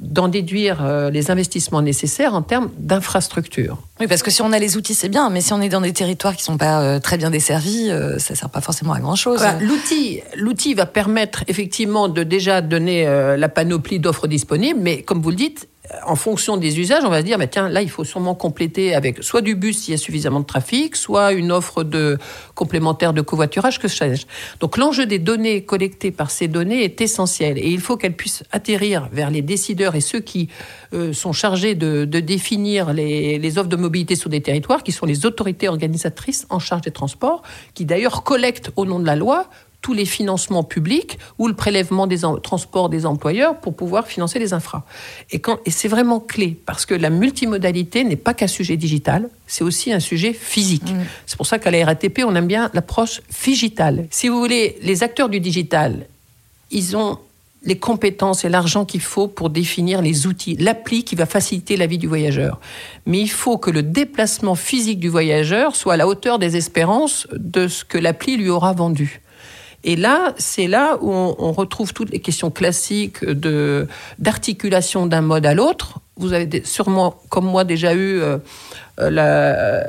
d'en 0.00 0.28
déduire 0.28 0.84
euh, 0.84 1.10
les 1.10 1.30
investissements 1.30 1.82
nécessaires 1.82 2.34
en 2.34 2.42
termes 2.42 2.70
d'infrastructures. 2.78 3.78
Oui, 4.00 4.06
parce 4.06 4.22
que 4.22 4.30
si 4.30 4.42
on 4.42 4.52
a 4.52 4.58
les 4.58 4.76
outils, 4.76 4.94
c'est 4.94 5.08
bien, 5.08 5.28
mais 5.28 5.40
si 5.40 5.52
on 5.52 5.60
est 5.60 5.68
dans 5.68 5.80
des 5.80 5.92
territoires 5.92 6.34
qui 6.34 6.42
ne 6.42 6.54
sont 6.54 6.56
pas 6.56 6.82
euh, 6.82 6.98
très 6.98 7.18
bien 7.18 7.30
desservis, 7.30 7.90
euh, 7.90 8.18
ça 8.18 8.34
ne 8.34 8.38
sert 8.38 8.48
pas 8.48 8.60
forcément 8.60 8.94
à 8.94 9.00
grand-chose. 9.00 9.40
l'outil, 9.60 10.22
l'outil 10.36 10.74
va 10.74 10.86
permettre 10.86 11.44
effectivement 11.46 12.08
de 12.08 12.22
déjà 12.22 12.62
donner 12.62 13.04
la 13.36 13.48
panoplie 13.48 13.98
d'offres 13.98 14.26
disponibles, 14.26 14.80
mais 14.80 15.02
comme 15.02 15.20
vous 15.20 15.30
le 15.30 15.36
dites, 15.36 15.68
en 16.06 16.14
fonction 16.14 16.56
des 16.56 16.78
usages, 16.78 17.02
on 17.04 17.08
va 17.08 17.20
se 17.20 17.24
dire, 17.24 17.38
mais 17.38 17.48
tiens, 17.48 17.68
là, 17.68 17.82
il 17.82 17.90
faut 17.90 18.04
sûrement 18.04 18.36
compléter 18.36 18.94
avec 18.94 19.22
soit 19.22 19.40
du 19.40 19.56
bus 19.56 19.78
s'il 19.78 19.92
y 19.92 19.94
a 19.94 19.98
suffisamment 19.98 20.38
de 20.38 20.46
trafic, 20.46 20.94
soit 20.94 21.32
une 21.32 21.50
offre 21.50 21.82
de 21.82 22.18
complémentaire 22.54 23.12
de 23.12 23.20
covoiturage, 23.20 23.80
que 23.80 23.88
sais-je. 23.88 24.26
Donc 24.60 24.76
l'enjeu 24.76 25.06
des 25.06 25.18
données 25.18 25.64
collectées 25.64 26.12
par 26.12 26.30
ces 26.30 26.46
données 26.46 26.84
est 26.84 27.00
essentiel 27.00 27.58
et 27.58 27.68
il 27.68 27.80
faut 27.80 27.96
qu'elles 27.96 28.16
puissent 28.16 28.44
atterrir 28.52 29.08
vers 29.12 29.30
les 29.30 29.42
décideurs 29.42 29.96
et 29.96 30.00
ceux 30.00 30.20
qui 30.20 30.48
euh, 30.92 31.12
sont 31.12 31.32
chargés 31.32 31.74
de, 31.74 32.04
définir 32.04 32.92
les, 32.92 33.58
offres 33.58 33.68
de 33.68 33.76
mobilité 33.76 34.14
sur 34.14 34.30
des 34.30 34.40
territoires, 34.40 34.84
qui 34.84 34.92
sont 34.92 35.06
les 35.06 35.26
autorités 35.26 35.68
organisatrices 35.68 36.46
en 36.48 36.60
charge 36.60 36.82
des 36.82 36.92
transports, 36.92 37.42
qui 37.74 37.84
d'ailleurs 37.84 38.22
collectent 38.22 38.70
au 38.76 38.84
nom 38.84 39.00
de 39.00 39.06
la 39.06 39.16
loi 39.16 39.48
tous 39.82 39.92
les 39.92 40.06
financements 40.06 40.62
publics 40.62 41.18
ou 41.38 41.48
le 41.48 41.54
prélèvement 41.54 42.06
des 42.06 42.20
transports 42.42 42.88
des 42.88 43.04
employeurs 43.04 43.60
pour 43.60 43.74
pouvoir 43.74 44.06
financer 44.06 44.38
les 44.38 44.54
infras. 44.54 44.84
Et, 45.30 45.40
quand, 45.40 45.58
et 45.66 45.70
c'est 45.70 45.88
vraiment 45.88 46.20
clé 46.20 46.56
parce 46.64 46.86
que 46.86 46.94
la 46.94 47.10
multimodalité 47.10 48.04
n'est 48.04 48.16
pas 48.16 48.32
qu'un 48.32 48.46
sujet 48.46 48.76
digital, 48.76 49.28
c'est 49.46 49.64
aussi 49.64 49.92
un 49.92 50.00
sujet 50.00 50.32
physique. 50.32 50.90
Mmh. 50.90 51.02
C'est 51.26 51.36
pour 51.36 51.46
ça 51.46 51.58
qu'à 51.58 51.70
la 51.70 51.84
RATP, 51.84 52.20
on 52.24 52.34
aime 52.36 52.46
bien 52.46 52.70
l'approche 52.72 53.20
digitale. 53.44 54.06
Si 54.10 54.28
vous 54.28 54.38
voulez, 54.38 54.78
les 54.82 55.02
acteurs 55.02 55.28
du 55.28 55.40
digital, 55.40 56.06
ils 56.70 56.96
ont 56.96 57.18
les 57.64 57.78
compétences 57.78 58.44
et 58.44 58.48
l'argent 58.48 58.84
qu'il 58.84 59.00
faut 59.00 59.28
pour 59.28 59.50
définir 59.50 60.02
les 60.02 60.26
outils, 60.26 60.56
l'appli 60.56 61.04
qui 61.04 61.14
va 61.14 61.26
faciliter 61.26 61.76
la 61.76 61.86
vie 61.86 61.98
du 61.98 62.08
voyageur. 62.08 62.60
Mais 63.06 63.20
il 63.20 63.30
faut 63.30 63.56
que 63.58 63.70
le 63.70 63.82
déplacement 63.82 64.54
physique 64.54 64.98
du 64.98 65.08
voyageur 65.08 65.76
soit 65.76 65.94
à 65.94 65.96
la 65.96 66.08
hauteur 66.08 66.38
des 66.38 66.56
espérances 66.56 67.28
de 67.32 67.68
ce 67.68 67.84
que 67.84 67.98
l'appli 67.98 68.36
lui 68.36 68.48
aura 68.48 68.72
vendu. 68.72 69.20
Et 69.84 69.96
là, 69.96 70.34
c'est 70.38 70.68
là 70.68 70.96
où 71.00 71.10
on, 71.12 71.52
retrouve 71.52 71.92
toutes 71.92 72.10
les 72.10 72.20
questions 72.20 72.50
classiques 72.50 73.24
de 73.24 73.88
d'articulation 74.18 75.06
d'un 75.06 75.22
mode 75.22 75.44
à 75.44 75.54
l'autre. 75.54 76.00
Vous 76.22 76.32
avez 76.32 76.62
sûrement, 76.64 77.16
comme 77.28 77.46
moi, 77.46 77.64
déjà 77.64 77.94
eu 77.94 78.22
euh, 79.00 79.10
la, 79.10 79.86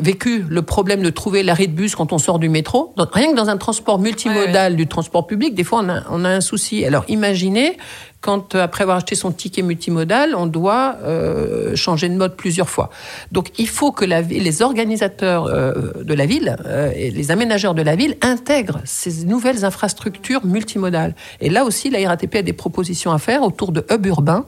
vécu 0.00 0.44
le 0.48 0.62
problème 0.62 1.02
de 1.02 1.10
trouver 1.10 1.42
l'arrêt 1.42 1.66
de 1.66 1.72
bus 1.72 1.94
quand 1.94 2.12
on 2.12 2.18
sort 2.18 2.38
du 2.38 2.48
métro. 2.48 2.94
rien 3.12 3.32
que 3.32 3.36
dans 3.36 3.50
un 3.50 3.58
transport 3.58 3.98
multimodal 3.98 4.76
du 4.76 4.86
transport 4.86 5.26
public, 5.26 5.54
des 5.54 5.64
fois 5.64 5.82
on 5.84 5.88
a, 5.90 6.02
on 6.10 6.24
a 6.24 6.28
un 6.30 6.40
souci. 6.40 6.84
Alors 6.86 7.04
imaginez 7.08 7.76
quand, 8.20 8.54
euh, 8.54 8.62
après 8.62 8.82
avoir 8.82 8.96
acheté 8.96 9.14
son 9.14 9.30
ticket 9.30 9.62
multimodal, 9.62 10.34
on 10.34 10.46
doit 10.46 10.96
euh, 11.02 11.76
changer 11.76 12.08
de 12.08 12.14
mode 12.14 12.34
plusieurs 12.34 12.68
fois. 12.68 12.90
Donc 13.30 13.50
il 13.58 13.68
faut 13.68 13.92
que 13.92 14.04
la, 14.04 14.22
les 14.22 14.62
organisateurs 14.62 15.46
euh, 15.46 16.02
de 16.02 16.14
la 16.14 16.26
ville 16.26 16.56
et 16.96 17.10
les 17.10 17.30
aménageurs 17.30 17.74
de 17.74 17.82
la 17.82 17.94
ville 17.94 18.16
intègrent 18.22 18.80
ces 18.84 19.24
nouvelles 19.24 19.64
infrastructures 19.64 20.44
multimodales. 20.44 21.14
Et 21.40 21.50
là 21.50 21.64
aussi, 21.64 21.90
la 21.90 22.08
RATP 22.08 22.36
a 22.36 22.42
des 22.42 22.52
propositions 22.52 23.12
à 23.12 23.18
faire 23.18 23.42
autour 23.42 23.72
de 23.72 23.84
hubs 23.90 24.06
urbains 24.06 24.46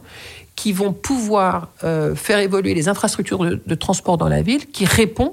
qui 0.60 0.72
vont 0.72 0.92
pouvoir 0.92 1.68
faire 1.80 2.38
évoluer 2.38 2.74
les 2.74 2.88
infrastructures 2.88 3.38
de, 3.38 3.62
de 3.64 3.74
transport 3.74 4.18
dans 4.18 4.28
la 4.28 4.42
ville, 4.42 4.66
qui 4.66 4.84
répondent 4.84 5.32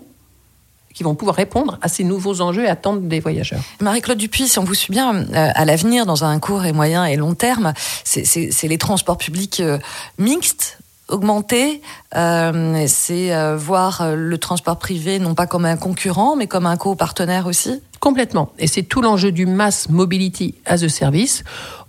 qui 0.98 1.04
vont 1.04 1.14
pouvoir 1.14 1.36
répondre 1.36 1.78
à 1.84 1.90
ces 1.90 2.04
nouveaux 2.04 2.42
enjeux 2.42 2.64
et 2.64 2.68
attentes 2.68 3.08
des 3.08 3.20
voyageurs. 3.20 3.60
Marie-Claude 3.82 4.18
Dupuis, 4.18 4.48
si 4.48 4.58
on 4.58 4.64
vous 4.64 4.74
suit 4.74 4.92
bien, 4.92 5.16
euh, 5.16 5.50
à 5.54 5.64
l'avenir, 5.64 6.08
dans 6.08 6.24
un 6.24 6.40
court 6.40 6.66
et 6.66 6.74
moyen 6.74 7.06
et 7.06 7.16
long 7.16 7.36
terme, 7.36 7.74
c'est 8.04 8.68
les 8.68 8.78
transports 8.80 9.20
publics 9.20 9.60
euh, 9.60 9.78
mixtes 10.18 10.80
augmenter, 11.08 11.82
euh, 12.18 12.84
c'est 12.88 13.32
voir 13.56 14.14
le 14.14 14.38
transport 14.40 14.78
privé 14.78 15.20
non 15.20 15.36
pas 15.36 15.48
comme 15.48 15.64
un 15.64 15.78
concurrent, 15.78 16.36
mais 16.36 16.48
comme 16.48 16.66
un 16.66 16.76
co-partenaire 16.76 17.46
aussi? 17.46 17.82
Complètement. 18.02 18.52
Et 18.60 18.68
c'est 18.68 18.84
tout 18.84 19.02
l'enjeu 19.02 19.32
du 19.32 19.46
mass 19.46 19.88
mobility 19.90 20.56
as 20.66 20.84
a 20.84 20.90
service. 20.90 21.46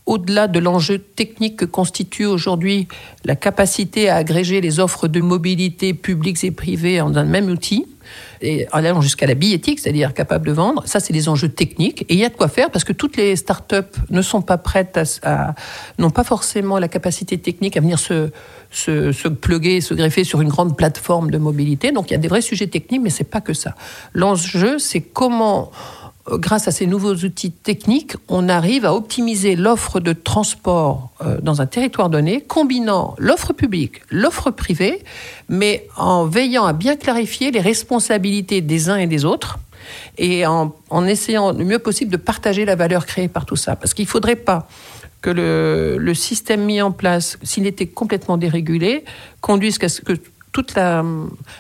Au-delà 0.09 0.49
de 0.49 0.59
l'enjeu 0.59 0.99
technique 0.99 1.57
que 1.57 1.67
constitue 1.67 2.25
aujourd'hui 2.25 2.89
la 3.27 3.37
capacité 3.37 4.09
à 4.09 4.17
agréger 4.17 4.63
les 4.63 4.81
offres 4.81 5.07
de 5.07 5.21
mobilité 5.21 5.93
publiques 5.93 6.43
et 6.45 6.51
privées 6.51 7.03
en 7.03 7.15
un 7.15 7.25
même 7.25 7.51
outil, 7.51 7.85
et 8.41 8.67
en 8.73 8.79
allant 8.79 9.03
jusqu'à 9.03 9.27
la 9.27 9.35
billettique, 9.35 9.81
c'est-à-dire 9.81 10.15
capable 10.15 10.47
de 10.47 10.53
vendre. 10.53 10.83
Ça, 10.87 10.99
c'est 10.99 11.13
les 11.13 11.29
enjeux 11.29 11.51
techniques. 11.51 12.07
Et 12.09 12.15
il 12.15 12.19
y 12.19 12.25
a 12.25 12.31
de 12.31 12.37
quoi 12.37 12.49
faire 12.49 12.71
parce 12.71 12.85
que 12.85 12.95
toutes 12.95 13.19
les 13.19 13.37
start-up 13.37 13.99
ne 14.09 14.23
sont 14.23 14.41
pas 14.41 14.57
prêtes 14.57 14.99
à, 15.23 15.55
n'ont 15.99 16.09
pas 16.09 16.25
forcément 16.25 16.79
la 16.79 16.89
capacité 16.89 17.37
technique 17.37 17.77
à 17.77 17.81
venir 17.81 17.99
se, 17.99 18.31
se, 18.71 19.13
se 19.13 19.29
plugger, 19.29 19.83
se 19.83 19.93
greffer 19.93 20.25
sur 20.25 20.41
une 20.41 20.49
grande 20.49 20.75
plateforme 20.75 21.31
de 21.31 21.37
mobilité. 21.37 21.93
Donc 21.93 22.11
il 22.11 22.15
y 22.15 22.17
a 22.17 22.19
des 22.19 22.29
vrais 22.29 22.41
sujets 22.41 22.69
techniques, 22.69 23.03
mais 23.03 23.11
c'est 23.11 23.25
pas 23.25 23.43
que 23.43 23.53
ça. 23.53 23.75
L'enjeu, 24.15 24.79
c'est 24.79 25.03
comment 25.03 25.71
grâce 26.33 26.69
à 26.69 26.71
ces 26.71 26.87
nouveaux 26.87 27.15
outils 27.15 27.51
techniques, 27.51 28.15
on 28.29 28.49
arrive 28.49 28.85
à 28.85 28.95
optimiser 28.95 29.57
l'offre 29.57 30.01
de 30.01 30.13
transport 30.13 31.11
euh, 31.23 31.39
dans 31.43 31.61
un 31.61 31.67
territoire 31.67 32.11
donné, 32.11 32.41
combinant 32.41 33.15
l'offre 33.19 33.53
publique, 33.53 34.03
l'offre 34.11 34.51
privée, 34.51 35.03
mais 35.49 35.87
en 35.97 36.27
veillant 36.27 36.67
à 36.67 36.73
bien 36.73 36.97
clarifier 36.97 37.51
les 37.51 37.61
responsabilités 37.61 38.61
des 38.61 38.91
uns 38.91 38.97
et 38.97 39.07
des 39.07 39.25
autres 39.25 39.59
et 40.19 40.45
en, 40.47 40.73
essayant 41.07 41.53
le 41.53 41.65
mieux 41.65 41.79
possible 41.79 42.11
de 42.11 42.17
partager 42.19 42.65
la 42.65 42.77
valeur 42.77 43.07
créée 43.07 43.29
par 43.29 43.47
tout 43.47 43.57
ça. 43.57 43.77
Parce 43.77 43.95
qu'il 43.95 44.05
ne 44.05 44.11
faudrait 44.11 44.37
pas 44.37 44.69
que 45.23 45.31
le, 45.31 46.15
système 46.15 46.65
mis 46.65 46.83
en 46.83 46.93
place, 46.93 47.39
s'il 47.43 47.67
était 47.67 47.87
complètement 47.87 48.37
dérégulé, 48.37 49.05
conduise 49.41 49.79
à 49.83 49.89
ce 49.89 50.03
que 50.03 50.13
toute 50.53 50.75
la, 50.75 51.05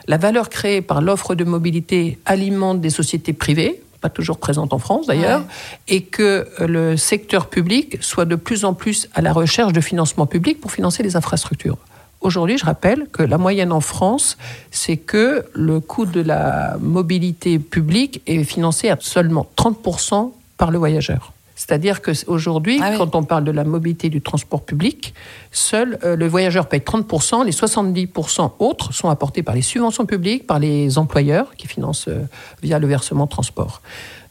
la 0.07 0.16
valeur 0.16 0.48
créée 0.48 0.83
par 0.83 1.00
l'offre 1.00 1.35
de 1.35 1.44
mobilité 1.44 2.18
alimente 2.26 2.81
des 2.81 2.90
sociétés 2.90 3.33
privées, 3.33 3.81
pas 4.00 4.08
toujours 4.08 4.38
présente 4.38 4.72
en 4.72 4.78
France 4.78 5.06
d'ailleurs, 5.06 5.42
et 5.88 6.02
que 6.02 6.46
le 6.61 6.96
secteur 6.96 7.48
public 7.48 7.98
soit 8.00 8.24
de 8.24 8.37
plus 8.37 8.64
en 8.64 8.74
plus 8.74 9.08
à 9.14 9.22
la 9.22 9.32
recherche 9.32 9.72
de 9.72 9.80
financement 9.80 10.26
public 10.26 10.61
pour 10.61 10.72
financer 10.72 11.02
les 11.02 11.16
infrastructures. 11.16 11.78
Aujourd'hui, 12.20 12.58
je 12.58 12.64
rappelle 12.64 13.06
que 13.12 13.22
la 13.22 13.38
moyenne 13.38 13.70
en 13.72 13.80
France, 13.80 14.38
c'est 14.70 14.96
que 14.96 15.44
le 15.54 15.78
coût 15.78 16.04
de 16.04 16.20
la 16.20 16.76
mobilité 16.80 17.58
publique 17.61 18.22
est 18.26 18.42
financé 18.42 18.88
à 18.88 18.96
seulement 19.00 19.46
30% 19.56 20.32
par 20.56 20.70
le 20.72 20.78
voyageur. 20.78 21.32
C'est-à-dire 21.58 22.02
qu'aujourd'hui, 22.02 22.78
ah 22.80 22.92
quand 22.96 23.16
on 23.16 23.24
parle 23.24 23.42
de 23.42 23.50
la 23.50 23.64
mobilité 23.64 24.10
du 24.10 24.22
transport 24.22 24.64
public, 24.64 25.12
seul 25.50 25.98
euh, 26.04 26.14
le 26.14 26.28
voyageur 26.28 26.68
paye 26.68 26.78
30%, 26.78 27.44
les 27.44 27.50
70% 27.50 28.52
autres 28.60 28.94
sont 28.94 29.08
apportés 29.08 29.42
par 29.42 29.56
les 29.56 29.62
subventions 29.62 30.06
publiques, 30.06 30.46
par 30.46 30.60
les 30.60 30.98
employeurs 30.98 31.56
qui 31.56 31.66
financent 31.66 32.06
euh, 32.06 32.22
via 32.62 32.78
le 32.78 32.86
versement 32.86 33.26
transport. 33.26 33.82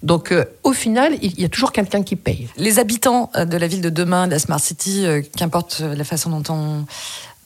Donc, 0.03 0.31
euh, 0.31 0.45
au 0.63 0.71
final, 0.71 1.15
il 1.21 1.37
y 1.37 1.43
a 1.43 1.49
toujours 1.49 1.73
quelqu'un 1.73 2.01
qui 2.01 2.15
paye. 2.15 2.47
Les 2.55 2.79
habitants 2.79 3.29
de 3.35 3.57
la 3.57 3.67
ville 3.67 3.81
de 3.81 3.89
demain, 3.89 4.27
de 4.27 4.31
la 4.31 4.39
Smart 4.39 4.61
City, 4.61 5.05
qu'importe 5.35 5.81
la 5.81 6.03
façon 6.05 6.29
dont 6.29 6.43
on 6.53 6.85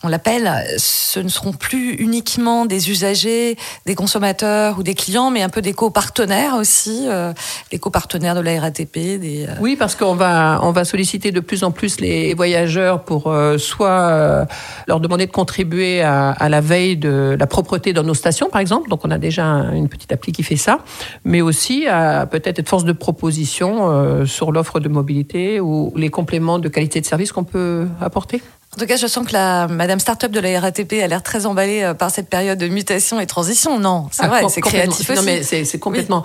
on 0.03 0.07
l'appelle, 0.07 0.51
ce 0.77 1.19
ne 1.19 1.27
seront 1.27 1.53
plus 1.53 1.93
uniquement 1.93 2.65
des 2.65 2.89
usagers, 2.89 3.55
des 3.85 3.93
consommateurs 3.93 4.79
ou 4.79 4.83
des 4.83 4.95
clients, 4.95 5.29
mais 5.29 5.43
un 5.43 5.49
peu 5.49 5.61
des 5.61 5.73
copartenaires 5.73 6.55
aussi, 6.55 7.05
euh, 7.07 7.33
les 7.71 7.77
copartenaires 7.77 8.33
de 8.33 8.39
la 8.39 8.59
RATP. 8.59 9.19
Des, 9.19 9.45
euh, 9.47 9.53
Oui, 9.59 9.75
parce 9.75 9.95
qu'on 9.95 10.15
va, 10.15 10.59
on 10.63 10.71
va 10.71 10.85
solliciter 10.85 11.31
de 11.31 11.39
plus 11.39 11.63
en 11.63 11.71
plus 11.71 11.99
les 11.99 12.33
voyageurs 12.33 13.03
pour 13.03 13.27
euh, 13.27 13.59
soit 13.59 14.47
leur 14.87 14.99
demander 14.99 15.27
de 15.27 15.31
contribuer 15.31 16.01
à, 16.01 16.49
la 16.49 16.61
veille 16.61 16.97
de 16.97 17.35
la 17.39 17.47
propreté 17.47 17.93
dans 17.93 18.03
nos 18.03 18.15
stations, 18.15 18.49
par 18.49 18.61
exemple. 18.61 18.89
Donc 18.89 19.01
on 19.03 19.11
a 19.11 19.17
déjà 19.19 19.43
une 19.43 19.87
petite 19.87 20.11
appli 20.11 20.31
qui 20.31 20.43
fait 20.43 20.55
ça, 20.55 20.79
mais 21.25 21.41
aussi 21.41 21.87
à 21.87 22.25
peut-être 22.25 22.59
être 22.59 22.69
force 22.69 22.85
de 22.85 22.93
proposition 22.93 24.25
sur 24.25 24.51
l'offre 24.51 24.79
de 24.79 24.89
mobilité 24.89 25.59
ou 25.59 25.93
les 25.95 26.09
compléments 26.09 26.59
de 26.59 26.69
qualité 26.69 27.01
de 27.01 27.05
service 27.05 27.31
qu'on 27.31 27.43
peut 27.43 27.87
apporter. 28.01 28.41
En 28.73 28.79
tout 28.79 28.85
cas, 28.85 28.95
je 28.95 29.05
sens 29.05 29.27
que 29.27 29.33
la 29.33 29.67
Madame 29.67 29.99
Startup 29.99 30.31
de 30.31 30.39
la 30.39 30.57
RATP 30.57 30.93
a 31.03 31.07
l'air 31.07 31.21
très 31.21 31.45
emballée 31.45 31.83
euh, 31.83 31.93
par 31.93 32.09
cette 32.09 32.29
période 32.29 32.57
de 32.57 32.69
mutation 32.69 33.19
et 33.19 33.25
transition. 33.25 33.79
Non, 33.79 34.07
c'est 34.11 34.23
ah, 34.23 34.27
vrai, 34.29 34.43
c'est 34.47 34.61
créatif 34.61 35.09
aussi. 35.09 35.19
Non, 35.19 35.23
mais 35.25 35.43
c'est 35.43 35.79
complètement. 35.79 36.23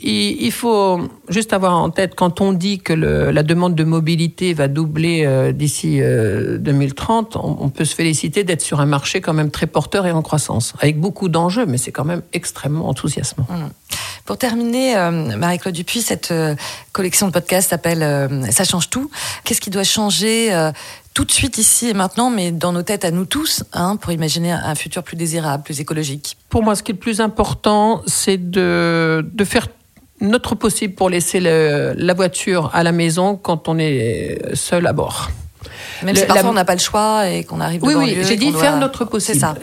Il, 0.00 0.50
faut 0.50 1.08
juste 1.28 1.52
avoir 1.52 1.76
en 1.76 1.90
tête 1.90 2.16
quand 2.16 2.40
on 2.40 2.52
dit 2.52 2.80
que 2.80 2.92
le, 2.92 3.30
la 3.30 3.44
demande 3.44 3.76
de 3.76 3.84
mobilité 3.84 4.54
va 4.54 4.66
doubler 4.66 5.24
euh, 5.24 5.52
d'ici 5.52 6.00
2030, 6.00 7.36
euh, 7.36 7.38
on, 7.42 7.68
peut 7.68 7.84
se 7.84 7.94
féliciter 7.94 8.42
d'être 8.42 8.60
sur 8.60 8.80
un 8.80 8.86
marché 8.86 9.20
quand 9.20 9.32
même 9.32 9.52
très 9.52 9.68
porteur 9.68 10.04
et 10.04 10.10
en 10.10 10.22
croissance, 10.22 10.74
avec 10.80 10.98
beaucoup 10.98 11.28
d'enjeux, 11.28 11.64
mais 11.64 11.78
c'est 11.78 11.92
quand 11.92 12.04
même 12.04 12.22
extrêmement 12.32 12.88
enthousiasmant. 12.88 13.46
Mmh. 13.48 13.68
Pour 14.24 14.38
terminer, 14.38 14.96
Marie-Claude 15.36 15.74
Dupuis, 15.74 16.00
cette 16.00 16.32
collection 16.92 17.26
de 17.26 17.32
podcasts 17.32 17.68
s'appelle 17.68 18.30
Ça 18.50 18.64
change 18.64 18.88
tout. 18.88 19.10
Qu'est-ce 19.44 19.60
qui 19.60 19.68
doit 19.68 19.84
changer 19.84 20.50
tout 21.14 21.24
de 21.24 21.30
suite 21.30 21.58
ici 21.58 21.88
et 21.88 21.94
maintenant, 21.94 22.28
mais 22.28 22.50
dans 22.50 22.72
nos 22.72 22.82
têtes 22.82 23.04
à 23.04 23.10
nous 23.12 23.24
tous, 23.24 23.64
hein, 23.72 23.96
pour 23.96 24.12
imaginer 24.12 24.52
un 24.52 24.74
futur 24.74 25.02
plus 25.04 25.16
désirable, 25.16 25.62
plus 25.62 25.80
écologique 25.80 26.36
Pour 26.48 26.62
moi, 26.62 26.74
ce 26.74 26.82
qui 26.82 26.90
est 26.90 26.94
le 26.94 27.00
plus 27.00 27.20
important, 27.20 28.02
c'est 28.06 28.50
de, 28.50 29.24
de 29.32 29.44
faire 29.44 29.68
notre 30.20 30.54
possible 30.54 30.94
pour 30.94 31.08
laisser 31.10 31.40
la 31.40 32.14
voiture 32.14 32.70
à 32.72 32.82
la 32.82 32.92
maison 32.92 33.36
quand 33.36 33.68
on 33.68 33.78
est 33.78 34.54
seul 34.54 34.86
à 34.86 34.92
bord. 34.92 35.30
Même 36.02 36.16
si 36.16 36.26
parfois 36.26 36.50
on 36.50 36.54
n'a 36.54 36.64
pas 36.64 36.74
le 36.74 36.80
choix 36.80 37.28
et 37.28 37.44
qu'on 37.44 37.60
arrive 37.60 37.82
Oui, 37.82 37.94
oui, 37.94 38.18
j'ai 38.22 38.36
dit 38.36 38.52
faire 38.52 38.76
notre 38.78 39.04
possible. 39.04 39.34
C'est 39.34 39.40
ça. 39.40 39.54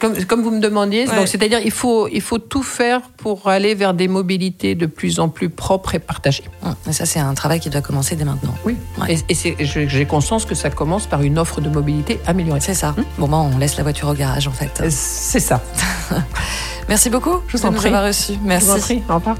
comme, 0.00 0.24
comme, 0.24 0.42
vous 0.42 0.50
me 0.50 0.60
demandiez, 0.60 1.06
donc 1.06 1.28
c'est-à-dire 1.28 1.60
il 1.64 1.70
faut, 1.70 2.08
il 2.08 2.20
faut 2.20 2.38
tout 2.38 2.62
faire 2.62 3.00
pour 3.18 3.48
aller 3.48 3.74
vers 3.74 3.94
des 3.94 4.08
mobilités 4.08 4.74
de 4.74 4.86
plus 4.86 5.20
en 5.20 5.28
plus 5.28 5.48
propres 5.48 5.94
et 5.94 5.98
partagées. 5.98 6.44
Hum, 6.64 6.74
et 6.88 6.92
ça, 6.92 7.06
c'est 7.06 7.20
un 7.20 7.34
travail 7.34 7.60
qui 7.60 7.70
doit 7.70 7.80
commencer 7.80 8.16
dès 8.16 8.24
maintenant. 8.24 8.54
Oui. 8.64 8.76
Et, 9.08 9.18
et 9.28 9.66
j'ai 9.66 10.06
conscience 10.06 10.44
que 10.44 10.54
ça 10.54 10.70
commence 10.70 11.06
par 11.06 11.22
une 11.22 11.38
offre 11.38 11.60
de 11.60 11.68
mobilité 11.68 12.20
améliorée. 12.26 12.60
C'est 12.60 12.74
ça. 12.74 12.94
Hum. 12.96 13.04
Bon, 13.18 13.28
ben, 13.28 13.50
on 13.54 13.58
laisse 13.58 13.76
la 13.76 13.82
voiture 13.82 14.08
au 14.08 14.14
garage, 14.14 14.46
en 14.48 14.52
fait. 14.52 14.82
C'est 14.90 15.40
ça. 15.40 15.60
Merci 16.88 17.10
beaucoup. 17.10 17.40
Je 17.48 17.56
vous 17.56 17.66
en 17.66 17.72
prie. 17.72 17.88
reçu. 17.90 18.32
Merci. 18.42 18.66
Je 18.66 18.72
vous 18.72 18.78
en 18.78 18.80
prie. 18.80 19.02
Au 19.08 19.14
revoir. 19.14 19.36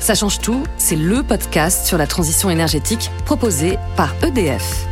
Ça 0.00 0.14
change 0.14 0.38
tout, 0.38 0.62
c'est 0.78 0.96
le 0.96 1.22
podcast 1.22 1.86
sur 1.86 1.98
la 1.98 2.06
transition 2.06 2.50
énergétique 2.50 3.10
proposé 3.24 3.78
par 3.96 4.14
EDF. 4.22 4.86